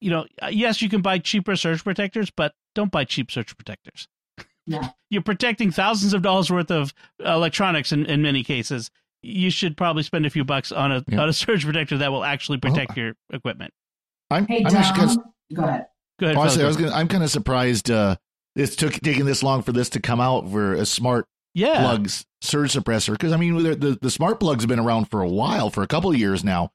[0.00, 4.08] you know, yes, you can buy cheaper surge protectors, but don't buy cheap surge protectors.
[4.66, 4.90] Yeah.
[5.10, 8.90] You're protecting thousands of dollars worth of electronics in, in many cases.
[9.22, 11.20] You should probably spend a few bucks on a Yeah.
[11.22, 13.72] on a surge protector that will actually protect your equipment.
[14.30, 15.86] I'm, Hey, I'm actually Dom, kind go ahead.
[16.18, 16.36] Go ahead.
[16.36, 18.16] honestly, I was gonna, I'm kind of surprised uh,
[18.54, 21.80] it's took taking this long for this to come out for a smart yeah.
[21.80, 25.22] plugs surge suppressor because I mean the, the the smart plugs have been around for
[25.22, 26.70] a while for a couple of years now,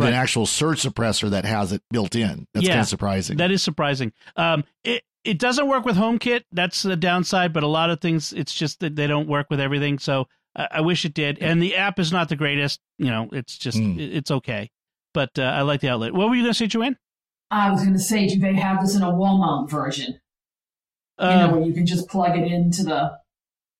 [0.00, 2.72] but an actual surge suppressor that has it built in that's Yeah.
[2.72, 3.36] kind of surprising.
[3.38, 4.12] That is surprising.
[4.36, 6.42] Um, it it doesn't work with HomeKit.
[6.52, 7.52] That's the downside.
[7.54, 9.98] But a lot of things, it's just that they don't work with everything.
[9.98, 11.38] So I, I wish it did.
[11.38, 12.80] And the app is not the greatest.
[12.98, 13.98] You know, it's just Mm.
[13.98, 14.70] it- it's okay.
[15.14, 16.12] But uh, I like the outlet.
[16.12, 16.98] What were you going to say, Joanne?
[17.50, 20.18] I was going to say, do they have this in a wall mount version?
[21.20, 23.16] You know, Um, where you can just plug it into the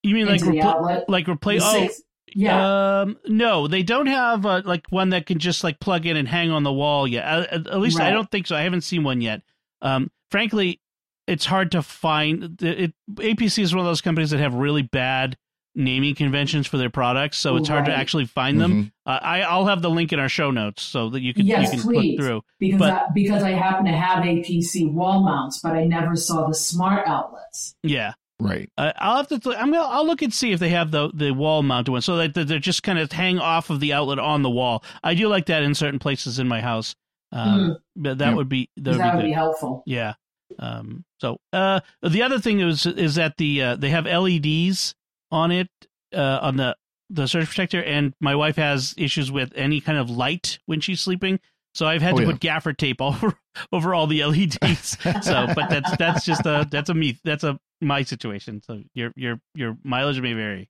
[0.01, 1.09] you mean like into repl- outlet.
[1.09, 1.61] like replace?
[1.61, 2.01] The Oh, six-
[2.35, 2.99] yeah.
[3.01, 6.27] Um, no, they don't have uh, like one that can just like plug in and
[6.27, 7.23] hang on the wall yet.
[7.25, 8.55] Uh, at, at least I don't think so.
[8.55, 9.41] I haven't seen one yet.
[9.81, 10.81] Um, frankly,
[11.27, 12.61] it's hard to find.
[12.61, 15.37] It, it, APC is one of those companies that have really bad
[15.77, 18.71] naming conventions for their products, so it's hard to actually find them.
[18.73, 18.91] Mhm.
[19.05, 21.63] Uh, I, I'll have the link in our show notes so that you can Yes,
[21.65, 22.15] you can please.
[22.17, 22.41] click through.
[22.59, 26.47] because but- I, because I happen to have APC wall mounts, but I never saw
[26.47, 27.75] the smart outlets.
[27.83, 28.13] Yeah.
[28.39, 28.69] Right.
[28.77, 29.35] Uh, I'll have to.
[29.57, 29.79] I'm gonna.
[29.87, 32.47] I'll look and see if they have the the wall mounted one, so that that
[32.49, 34.83] they're just kind of hang off of the outlet on the wall.
[35.03, 36.95] I do like that in certain places in my house.
[37.31, 38.35] Um, but that Yeah.
[38.35, 39.83] would be that would that be would be helpful.
[39.85, 40.13] Yeah.
[40.59, 44.95] Um, so uh, the other thing is is that the uh, they have LEDs
[45.31, 45.69] on it
[46.13, 46.75] uh, on the
[47.09, 50.99] the surge protector, and my wife has issues with any kind of light when she's
[51.01, 51.39] sleeping.
[51.73, 52.31] So I've had Oh, to yeah.
[52.31, 53.33] put gaffer tape over
[53.71, 54.97] over all the LEDs.
[55.25, 58.61] so, but that's that's just a that's a me that's a my situation.
[58.61, 60.69] So your your your mileage may vary.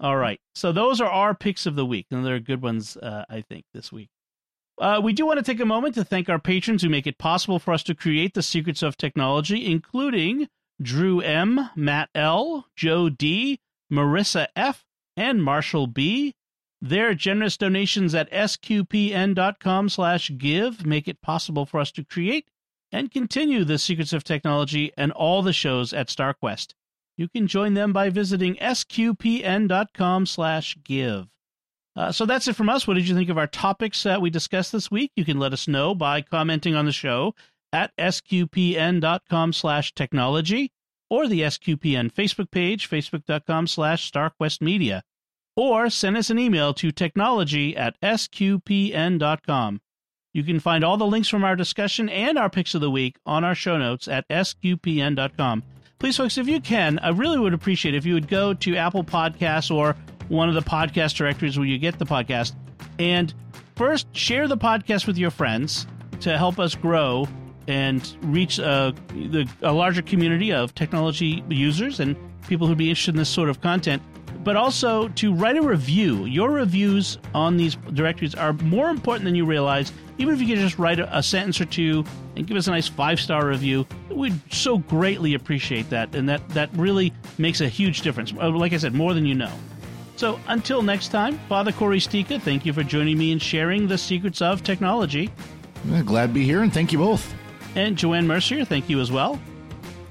[0.00, 0.40] All right.
[0.54, 3.64] So those are our picks of the week, and they're good ones, uh, I think,
[3.74, 4.08] this week.
[4.80, 7.18] Uh, we do want to take a moment to thank our patrons who make it
[7.18, 10.48] possible for us to create the secrets of technology, including
[10.80, 13.58] Drew M, Matt L, Joe D,
[13.92, 14.84] Marissa F,
[15.16, 16.34] and Marshall B.
[16.80, 22.46] Their generous donations at sqpn.com slash give make it possible for us to create
[22.92, 26.74] and continue the secrets of technology and all the shows at StarQuest.
[27.16, 31.26] You can join them by visiting sqpn.com slash give.
[31.96, 32.86] Uh, so that's it from us.
[32.86, 35.10] What did you think of our topics that we discussed this week?
[35.16, 37.34] You can let us know by commenting on the show
[37.72, 40.70] at sqpn.com slash technology
[41.10, 45.02] or the SQPN Facebook page, facebook.com slash starquestmedia,
[45.56, 49.80] or send us an email to technology at sqpn.com.
[50.32, 53.16] You can find all the links from our discussion and our picks of the week
[53.24, 55.62] on our show notes at sqpn.com.
[55.98, 59.02] Please, folks, if you can, I really would appreciate if you would go to Apple
[59.02, 59.96] Podcasts or
[60.28, 62.54] one of the podcast directories where you get the podcast
[62.98, 63.32] and
[63.74, 65.86] first share the podcast with your friends
[66.20, 67.26] to help us grow
[67.66, 72.16] and reach the, a larger community of technology users and
[72.46, 74.02] people who'd be interested in this sort of content
[74.44, 76.24] but also to write a review.
[76.24, 79.92] Your reviews on these directories are more important than you realize.
[80.18, 82.04] Even if you could just write a, a sentence or two
[82.36, 86.14] and give us a nice five star review, we'd so greatly appreciate that.
[86.14, 88.32] And that, that really makes a huge difference.
[88.32, 89.52] Uh, Like I said, more than you know.
[90.16, 93.96] So until next time, Father Cory Sticha, thank you for joining me and sharing the
[93.96, 95.30] secrets of technology.
[95.84, 97.32] Yeah, glad to be here and thank you both.
[97.76, 99.38] And Joanne Mercier, thank you as well.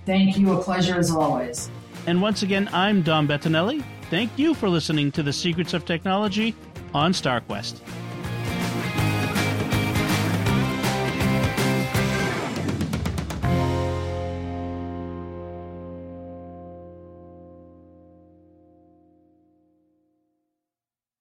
[0.05, 0.53] Thank you.
[0.53, 1.69] A pleasure as always.
[2.05, 3.83] And once again, I'm Dom Bettinelli.
[4.09, 6.55] Thank you for listening to the Secrets of Technology
[6.93, 7.81] on StarQuest.